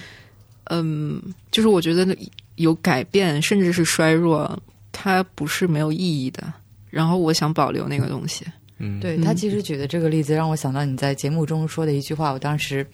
[0.65, 2.15] 嗯，就是我觉得
[2.55, 4.55] 有改变，甚至是衰弱，
[4.91, 6.53] 它不是没有意义的。
[6.91, 8.45] 然后我想保留那个东西。
[8.77, 12.85] 嗯，嗯对他其实举的这个例子让我想到你在节目中说的一句话，我当时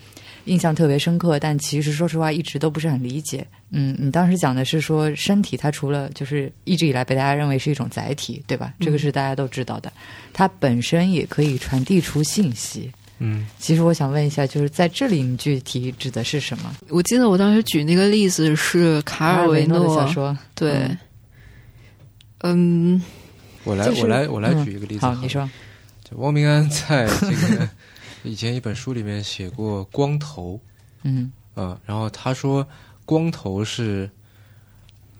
[0.46, 3.46] 印象特别深刻，但其实说实话一直都不是很理解。
[3.72, 8.74] 嗯，你当时讲的是说身体它除了就是一直以来被大家认为是一种载体，对吧？
[8.80, 9.92] 这个是大家都知道的，
[10.34, 12.92] 它本身也可以传递出信息。
[13.18, 16.76] 嗯其实我想问一下，就是在这里你具体指的是什么？
[16.90, 20.90] 我记得我当时举那个例子是卡尔维诺小说，对，
[22.42, 23.02] 嗯
[23.64, 25.02] 我来就是我来我来嗯举一个例子。
[25.06, 25.50] 好，你说，
[26.04, 27.68] 就汪明安在这个
[28.26, 30.60] 以前一本书里面写过光头，
[31.04, 31.32] 嗯。
[31.54, 32.68] 啊，然后他说
[33.06, 34.10] 光头是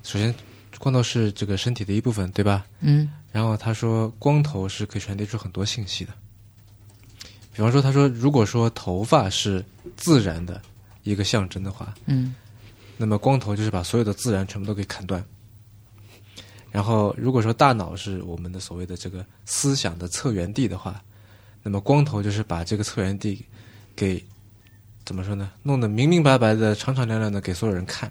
[0.04, 0.34] 首先
[0.78, 2.66] 光头是这个身体的一部分，对吧？
[2.82, 3.10] 嗯。
[3.32, 6.14] 然后他说光头是可以传递出很多信息的，
[7.54, 9.64] 比方说他说如果说头发是
[9.96, 10.62] 自然的
[11.04, 12.36] 一个象征的话，嗯。
[12.98, 15.24] 那么光头就是把所有的自然全部都给砍断。
[16.72, 21.02] 然后，如果说大脑是我们的所谓的这个思想的策源地的话，
[21.68, 23.44] 那么光头就是把这个策源地
[23.96, 24.24] 给
[25.04, 25.50] 怎么说呢？
[25.64, 28.08] 弄得明明白白的、敞敞亮亮的给所有人看。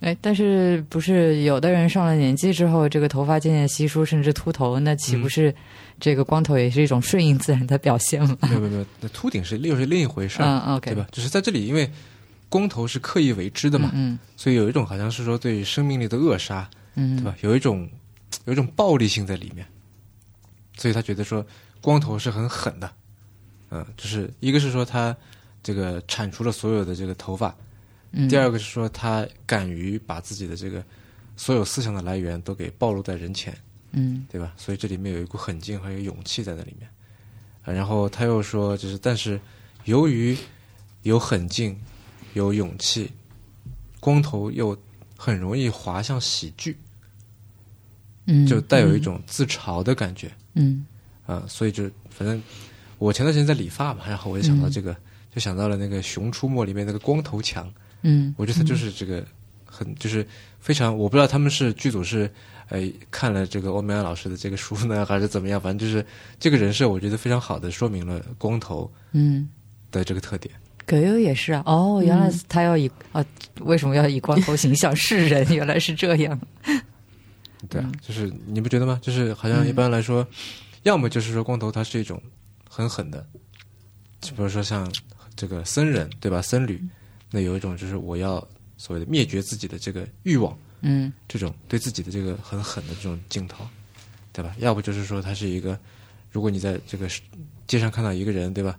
[0.00, 5.52] 哎，但是不是有的人上了年纪之后，这个头发渐渐稀疏，甚至秃头，那岂不是
[5.98, 8.38] 这个光头也是一种顺应自然的表现吗？
[8.42, 11.08] 没有没有没有，那秃顶是又是另一回事儿，嗯，OK，对吧？
[11.10, 11.90] 只是在这里，因为
[12.48, 17.34] 光头是刻意为之的嘛，嗯所以有一种好像是说对于生命力的扼杀，嗯，对吧？
[17.40, 17.88] 有一种
[18.44, 19.66] 有一种暴力性在里面，
[20.76, 21.44] 所以他觉得说
[21.86, 22.92] 光头是很狠的，
[23.70, 25.16] 嗯、就是一个是说他
[25.62, 27.54] 这个铲除了所有的这个头发，
[28.10, 30.84] 嗯，第二个是说他敢于把自己的这个
[31.36, 33.56] 所有思想的来源都给暴露在人前，
[33.92, 34.26] 嗯。
[34.28, 34.52] 对吧？
[34.56, 36.90] 所以这里面有一股狠劲和有勇气在那里面。
[37.62, 39.40] 啊，然后他又说，就是但是
[39.84, 40.36] 由于
[41.02, 41.78] 有狠劲、
[42.34, 43.08] 有勇气，
[44.00, 44.76] 光头又
[45.16, 46.76] 很容易滑向喜剧，
[48.24, 50.28] 嗯，就带有一种自嘲的感觉。
[50.54, 50.84] 嗯
[51.26, 52.40] 啊、所以就反正
[52.98, 54.96] 我前段时间在理发嘛，然后我就想到嗯这个，
[55.34, 57.70] 就想到了那个《熊出没》里面那个光头强，
[58.02, 59.24] 嗯，我觉得他就是这个
[59.64, 60.26] 很就是
[60.60, 62.30] 非常，我不知道他们是剧组是
[62.68, 62.80] 呃
[63.10, 66.04] 看了这个欧美安老师的这个书呢，还是怎么样，反正就是
[66.38, 69.48] 这个人设，我觉得非常好的说明了光头嗯
[69.90, 70.54] 的这个特点。
[70.86, 71.64] 葛优也是啊。
[71.66, 73.24] 哦，原来他要以啊，
[73.62, 75.44] 为什么要以光头形象示人？
[75.52, 76.40] 原来是这样。
[77.68, 78.96] 对啊，就是你不觉得吗？
[79.02, 80.24] 就是好像一般来说，
[80.86, 82.22] 要么就是说光头他是一种
[82.68, 83.26] 很狠的，
[84.20, 84.88] 就比如说像
[85.34, 86.40] 这个僧人对吧？
[86.40, 86.80] 僧侣，
[87.28, 88.34] 那有一种就是我要
[88.76, 93.66] 所谓的灭绝自己的这个欲望，嗯这种对自己的这个很狠的这种镜头，
[94.32, 94.54] 对吧？
[94.58, 95.76] 要不就是说他是一个，
[96.30, 97.08] 如果你在这个
[97.66, 98.78] 街上看到一个人，对吧？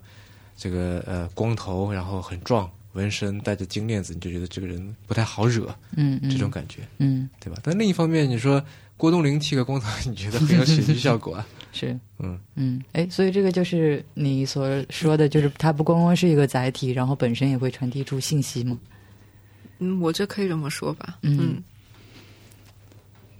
[0.56, 7.60] 这个呃光头，然后很壮，纹身，带着金链子，你就觉得这个人不太好惹，嗯嗯，这种感觉，嗯对吧？
[7.62, 8.64] 但另一方面，你说
[8.96, 11.46] 郭冬临剃个光头， 你觉得很有喜剧效果啊？
[11.72, 18.78] 是嗯，嗯，哎，所以这个就是你所说的，就是它不光光是一个载体，然后本身也会传递出信息吗。
[19.78, 21.18] 嗯，我觉得可以这么说吧。
[21.22, 21.64] 嗯嗯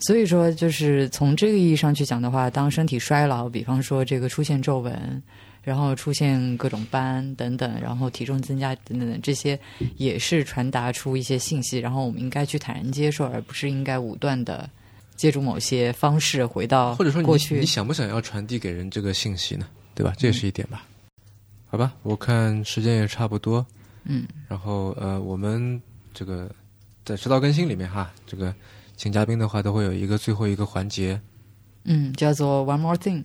[0.00, 5.20] 所以说，就是从这个意义上去讲的话，当身体衰老，比方说这个出现皱纹，
[5.60, 9.58] 然后出现各种斑等等，然后体重增加等等等，这些
[9.96, 14.70] 也是传达出一些信息，然后我们应该去坦然接受，而不是应该武断的
[15.18, 17.66] 借助某些方式回到或者说你过去你。
[17.66, 19.66] 想不想要传递给人这个信息呢？
[19.94, 20.14] 对吧？
[20.16, 20.86] 这也是一点吧。
[21.66, 23.66] 好吧，我看时间也差不多，
[24.04, 25.78] 嗯然后呃，我们
[26.14, 26.50] 这个
[27.04, 28.54] 在迟到更新里面哈，这个
[28.96, 31.20] 请嘉宾的话都会有一个最后一个环节，
[31.84, 33.22] 嗯，叫做 One More Thing。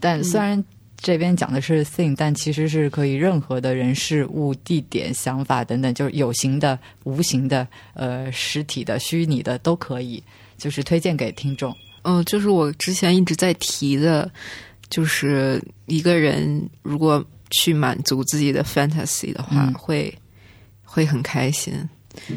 [0.00, 0.62] 但虽然
[0.96, 10.22] 这边讲的是 thing，但其实是可以任何的人事物、地点、想法等等，就是有形的、无形的、呃实体的、虚拟的都可以，
[10.58, 11.74] 就是推荐给听众。
[12.02, 14.30] 嗯、就是我之前一直在提的，
[14.90, 20.12] 就是一个人如果去满足自己的 fantasy 的话，嗯会
[20.82, 21.72] 会很开心。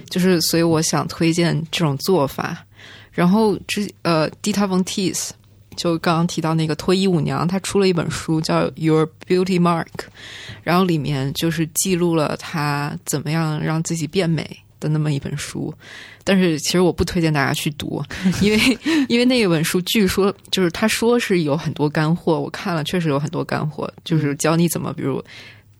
[0.10, 2.66] 就是所以我想推荐这种做法。
[3.12, 5.32] 然后之呃，Dita Von Teese
[5.76, 9.86] 就刚刚提到那个脱衣舞娘，她出了一本书叫《Your Beauty Mark》，
[10.64, 15.74] 然后里面就是记录了她怎么样让自己变美的那么一本书。
[16.24, 18.04] 但是其实我不推荐大家去读，
[18.42, 18.78] 因为
[19.08, 25.24] 因为那一本书据说就是他说是有很多干货，我看了确实有很多干货，就是教你怎么比如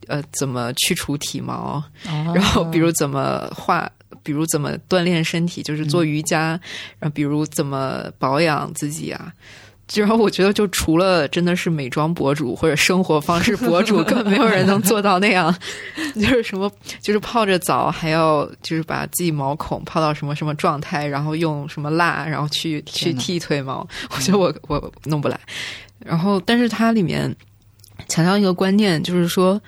[0.08, 1.84] 呃怎么去除体毛，
[2.34, 3.92] 然后比如怎么画，
[4.24, 6.60] 比如怎么锻炼身体，就是做瑜伽，
[6.98, 9.34] 然后比如怎么保养自己啊。
[9.96, 15.56] 然后我觉得，就除了真的是美妆博主或者生活方式博主， 根本没有人能做到那样。
[16.16, 16.70] 就是什么，
[17.02, 23.88] 就是泡着澡，还要就是把自己毛孔泡到什么什么状态，然后用什么蜡，然后去去剃腿毛。
[24.10, 25.40] 我觉得我我弄不来。
[26.00, 27.34] 然后，但是它里面
[28.08, 29.60] 强调一个观念，就是说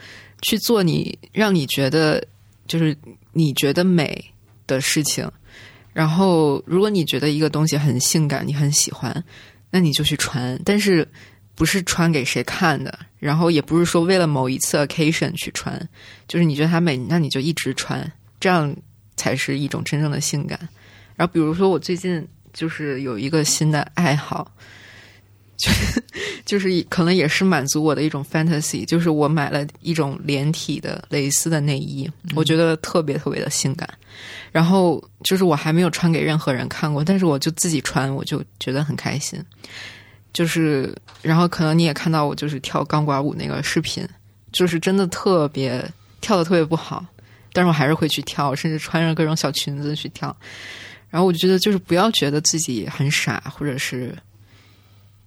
[0.42, 2.24] 去做你让你觉得
[2.68, 2.96] 就是
[3.32, 4.24] 你觉得美
[4.68, 5.30] 的事情。
[5.92, 9.12] 然后，如果你觉得一个东西很性感，你很喜欢，
[9.70, 11.08] 那你就去穿，但是
[11.56, 15.90] 不是穿给谁看的，然后也不是说为了某一次 occasion 去穿，
[16.28, 18.76] 就是你觉得它美，那你就一直穿，这样
[19.16, 20.58] 才是一种真正的性感。
[21.16, 24.52] 然后比如说我最近就是有一个新的爱好，
[25.66, 26.04] 就是
[26.46, 33.88] 就是可能也是满足我的一种 fantasy，就是我买了一种连体的蕾丝的内衣，我觉得特别特别的性感。
[34.52, 39.38] 然后就是我还没有穿给任何人看过，但是我就自己穿，我就觉得很开心。
[40.32, 44.08] 就是，然后可能你也看到我就是跳钢管舞那个视频，
[44.52, 45.84] 就是真的特别
[46.22, 47.06] 跳的特别不好，
[47.52, 50.36] 但是我还是会去跳，甚至穿着各种小裙子去跳。
[51.10, 54.16] 然后我就觉得，就是不要觉得自己很傻，或者是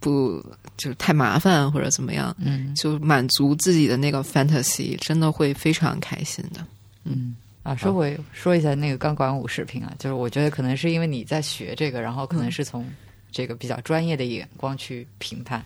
[0.03, 0.43] 不
[0.75, 6.59] 就是太麻烦或者怎么样，嗯就满足自己的那个 fantasy，真的会非常开心的。
[7.05, 7.35] 嗯。
[7.63, 12.85] 啊，说回说一下那个钢管舞视频啊，就是我觉得可能是因为你在学这个，然后可能是从
[13.31, 15.63] 这个比较专业的眼光去评判，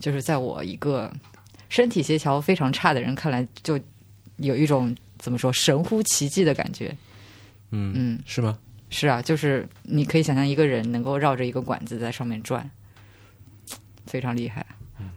[0.00, 1.08] 就是在我一个
[1.68, 3.78] 身体协调非常差的人看来，就
[4.38, 6.92] 有一种怎么说神乎其技的感觉。
[7.70, 8.58] 嗯，嗯，是吗？
[8.90, 12.68] 是啊，就是你可以想象一个人能够绕着一个管子在上面转，
[14.06, 14.64] 非常厉害。
[14.98, 15.10] 嗯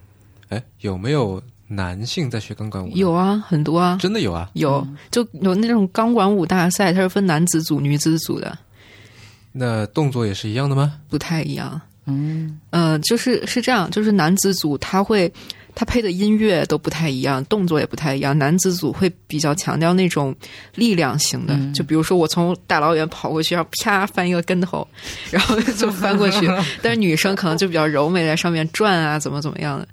[0.49, 2.90] 哎，有没有男性在学钢管舞？
[2.95, 4.49] 有，啊，很多啊，真的有啊。
[4.53, 8.57] 有就有那种钢管舞大赛，它是分男子组、女子组的，
[9.52, 10.99] 那动作也是一样的吗？
[11.07, 11.80] 不太一样。
[12.06, 15.32] 嗯呃、就是是这样，就是男子组他会
[15.80, 18.38] 他配的音乐都不太一样，动作也不太一样。
[18.38, 20.36] 男子组会比较强调那种
[20.76, 24.86] 力量型的，嗯就比如说我从大老远跑过去，然后啪翻一个跟头，
[25.32, 26.46] 然后 就翻过去。
[26.82, 29.88] 但是女生可能就比较柔美，在上面转啊，怎么怎么样的。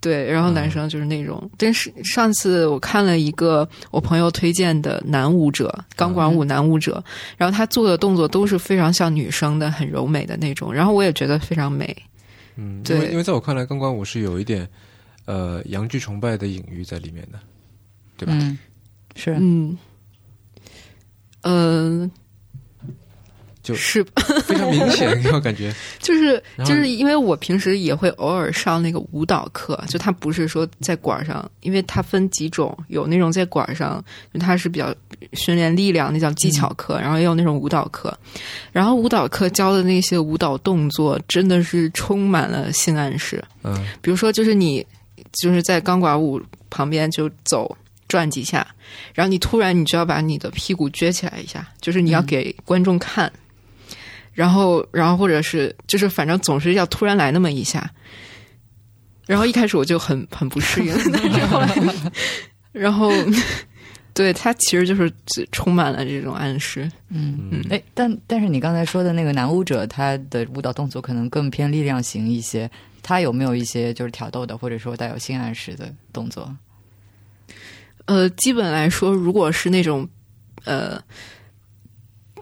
[0.00, 7.00] 对，然后男生就是那种，但是上次我看了一个我朋友推荐的男舞者，钢管舞男舞者，
[7.36, 11.96] 然后他做的动作都是非常像女生的，很柔美的那种，然后我也觉得非常美。
[12.56, 14.68] 嗯，对因为因为在我看来，钢管舞是有一点
[15.24, 17.38] 呃阳具崇拜的隐喻在里面的，
[18.16, 18.32] 对吧？
[18.36, 18.58] 嗯，
[19.14, 19.36] 是。
[19.38, 19.78] 嗯，
[21.42, 22.10] 呃，
[23.62, 24.04] 就是。
[24.42, 25.72] 非常明显，我感觉。
[26.00, 34.04] 就是就是因为我平时也会偶尔上那个舞蹈课，就它不是说在馆上，因为它分几种，有那种在馆儿上，
[34.34, 34.94] 就它是比较
[35.34, 38.16] 训练力量，那叫技巧课，然后也有那种舞蹈课，
[38.72, 43.72] 然后舞蹈课教的那些舞蹈动作真的是充满了性暗示，嗯。
[44.02, 44.84] 比如说就是你
[45.40, 46.40] 就是在钢管舞
[46.70, 47.76] 旁边就走。
[48.08, 48.66] 转几下，
[49.14, 53.32] 然后你突然你就要把你的屁股撅起来一下，就是你要给观众看，
[54.34, 57.90] 然后，然后或者是就是反正总是要突然来那么一下，
[59.26, 61.74] 然后一开始我就很很不适应，但是后来，
[62.70, 63.10] 然后
[64.12, 65.10] 对他其实就是
[65.50, 67.64] 充满了这种暗示，嗯嗯。
[67.70, 72.70] 哎，但但是你刚才说的那个男舞者，他的舞蹈动作可能更偏力量型一些，
[73.02, 76.54] 他有没有一些就是挑逗的，或者说带有性暗示的动作？
[78.06, 80.08] 呃，基本来说，如果是那种
[80.64, 81.02] 呃，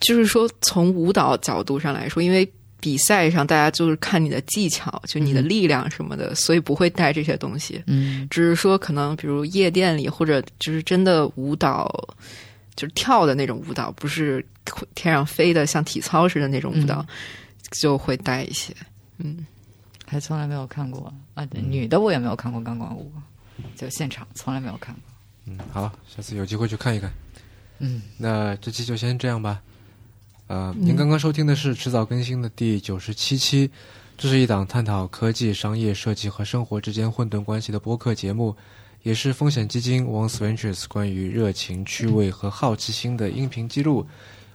[0.00, 2.50] 就是说从舞蹈角度上来说，因为
[2.80, 7.82] 比赛上大家就是看你的技巧，就你的力量什么的，所以不会带这些东西。
[7.86, 11.86] 嗯只是说可能比如夜店里或者就是真的舞蹈，
[12.74, 14.42] 就是跳的那种舞蹈，不是
[14.94, 17.04] 天上飞的像体操似的那种舞蹈，
[17.72, 18.74] 就会带一些。
[19.18, 19.44] 嗯，
[20.10, 23.12] 还从来没有看过啊，对女的我也没有看过钢管舞，
[23.76, 25.02] 就现场从来没有看过。
[25.44, 27.08] 嗯，好，下次有机会去看一看。
[27.78, 29.62] 嗯，那这期就先这样吧。
[30.48, 33.70] 呃，您刚刚收听的是迟早更新的第九十七期，
[34.18, 38.56] 这是一档探讨科技、商业、设计和生活之间混沌关系的播客节目，
[39.04, 44.04] 也是风险基金 Once Ventures 关于热情、趣味和好奇心的音频记录。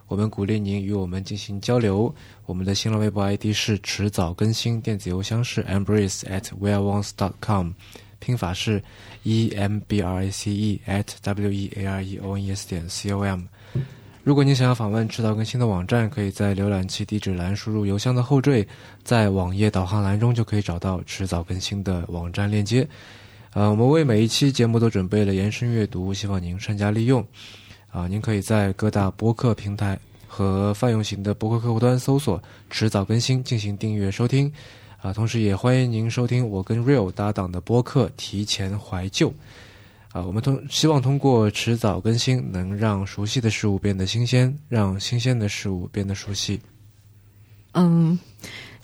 [0.08, 2.14] 我们鼓励您与我们进行交流。
[2.46, 7.72] 我们的新浪微博 ID 是迟早更新，电子邮箱是 embrace at w e a r o n e s dot com，
[8.20, 8.82] 拼法是
[9.24, 12.44] e m b r a c e at w e a r e o n
[12.44, 13.42] e s 点 c o m。
[14.24, 18.68] 如果您想要访问迟早更新的网站，可以在浏览器地址栏输入邮箱的后缀，
[19.04, 22.88] 在网页导航栏中就可以找到迟早更新的网站链接。
[23.54, 27.26] 呃，我们为每一期节目都准备了延伸阅读，希望您善加利用。
[27.90, 29.98] 啊、您可以在各大播客平台
[30.36, 34.52] 和泛用型的博客客户端搜索“迟早更新”进行订阅收听。
[35.00, 39.30] 啊、同时也欢迎您收听我跟 Real 搭档的播客《提前怀旧》。
[40.12, 46.60] 啊，我们通希望通过迟早更新，能让熟悉的事物变得新鲜，让新鲜的事物变得熟悉。
[47.72, 48.20] 嗯，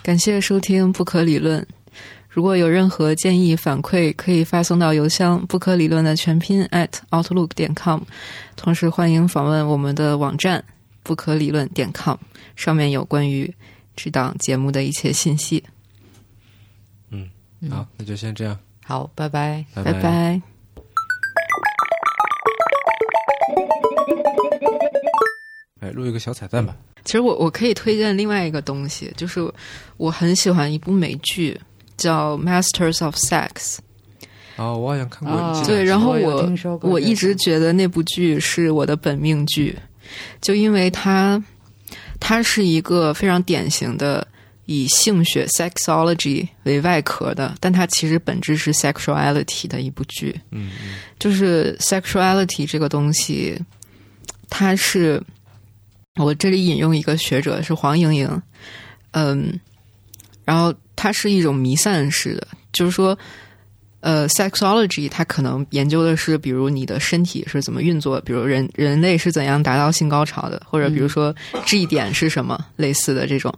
[0.02, 1.68] 感谢收听不可理论。
[2.30, 8.04] 如果有任何建议反馈，可以发送到邮箱不可理论的全拼 at outlook 点 com。
[8.56, 10.64] 同时欢迎访问我们的网站
[11.04, 12.18] 不可理论点 com，
[12.56, 13.54] 上面有关于
[13.96, 15.64] 这档节目的一切信息。
[17.10, 17.30] 嗯
[17.70, 19.64] 好，那就先这样，好，拜拜。
[19.74, 20.42] 拜拜拜。
[25.80, 26.76] 哎，录一个小彩蛋吧。
[27.04, 29.42] 其实我我可以推荐另外一个东西，就是
[29.98, 31.60] 我很喜欢一部美剧
[31.98, 33.50] 叫《Masters of Sex》。
[34.58, 35.68] 哦，我好像看过哦一集。
[35.68, 36.52] 对，然后我
[36.82, 39.76] 我一直觉得那部剧是我的本命剧，
[40.42, 41.42] 就因为它
[42.20, 44.26] 它是一个非常典型的
[44.66, 50.40] 以性学 （sexology） 为外壳的，但它其实本质是 sexuality 的一部剧。
[50.52, 53.60] 嗯嗯就是 sexuality 这个东西，
[54.50, 55.22] 它是
[56.16, 58.42] 我这里引用一个学者是黄莹莹，
[59.12, 59.60] 嗯，
[60.46, 63.18] 然后它是一种弥散式的，就是说，
[64.02, 71.34] 呃，sexology 它可能研究的是，比如你的身体是怎么运作，比如人人类是怎样达到性高潮的，或者比如说
[71.66, 73.54] G 点是什么，类似的这种。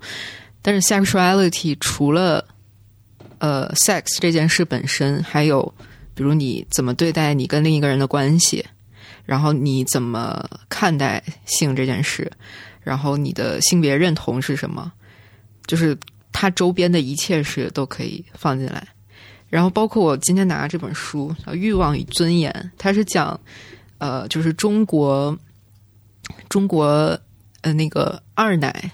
[0.61, 2.45] 但是 sexuality 除了
[3.39, 5.73] 呃 sex 这件事本身，还有
[6.13, 8.65] 比如你怎么对待你跟另一个人的关系，
[9.25, 12.29] 然后你怎么看待性这件事，
[12.81, 14.91] 然后你的性别认同是什么，
[15.65, 15.97] 就是
[16.33, 18.85] 它周边的一切事都可以放进来。
[19.53, 23.39] 然后包括我今天拿这本书叫《欲望与尊严》，它是讲
[23.99, 25.37] 呃，就是中国
[26.49, 26.85] 中国
[27.61, 28.91] 呃那个二奶。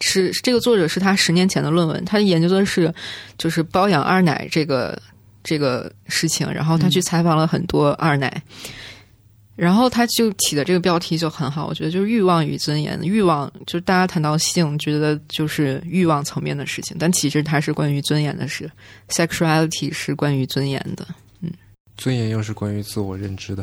[0.00, 2.92] 是这个作者是他十年前的论文，他研究的是
[3.38, 5.00] 就是包养二奶这个
[5.44, 8.42] 这个事情，然后他去采访了很多二奶，
[9.60, 12.98] 然后他就起的这个标题就很好，我觉得就是欲望与尊严。
[13.02, 18.70] 欲望就是大家谈到性，觉得就是欲望层面的事情，但其实它是关于尊严的事
[19.10, 21.06] ，sexuality 是关于尊严的。
[21.42, 21.52] 嗯
[21.98, 23.62] 尊严又是关于自我认知的。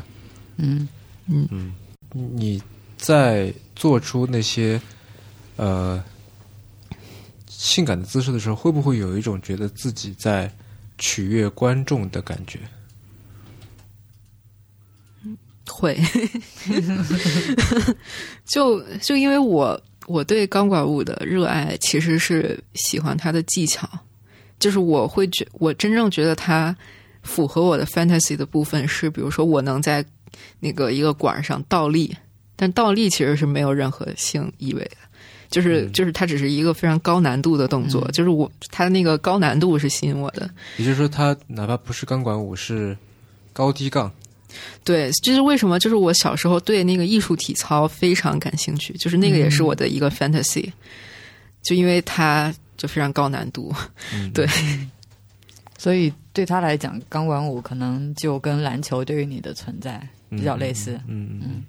[0.58, 0.88] 嗯
[1.26, 1.74] 嗯嗯，
[2.12, 2.62] 你
[2.96, 4.80] 在做出那些
[5.56, 6.04] 呃
[7.50, 10.52] 性感的姿势的时候，会不会有一种觉得自己在
[11.00, 12.60] 取悦观众的感觉？
[15.68, 15.98] 会，
[18.46, 23.88] 就就因为我我对钢管舞的热爱其实是喜欢它的技巧，
[24.60, 26.76] 就是我会觉我真正觉得它
[27.24, 30.06] 符合我的 fantasy 的部分是，比如说我能在
[30.60, 32.16] 那个一个管上倒立，
[32.56, 34.98] 但倒立其实是没有任何性意味的，
[35.50, 40.50] 就是就是它只是一个非常高难度的动作，就是我它那个高难度是吸引我的。
[40.78, 42.98] 也就是说，它哪怕不是钢管舞，是
[43.52, 44.12] 高低杠。
[44.84, 45.80] 对，这是为什么？
[45.80, 50.72] 就是我小时候对那个艺术体操非常感兴趣，就是那个也是我的一个 fantasy，、
[51.64, 53.74] 就因为它就非常高难度。
[54.14, 54.48] 嗯对，
[55.78, 60.94] 所以对他来讲，钢管舞可能就跟篮球对于你的存在比较类似。
[61.08, 61.64] 嗯嗯嗯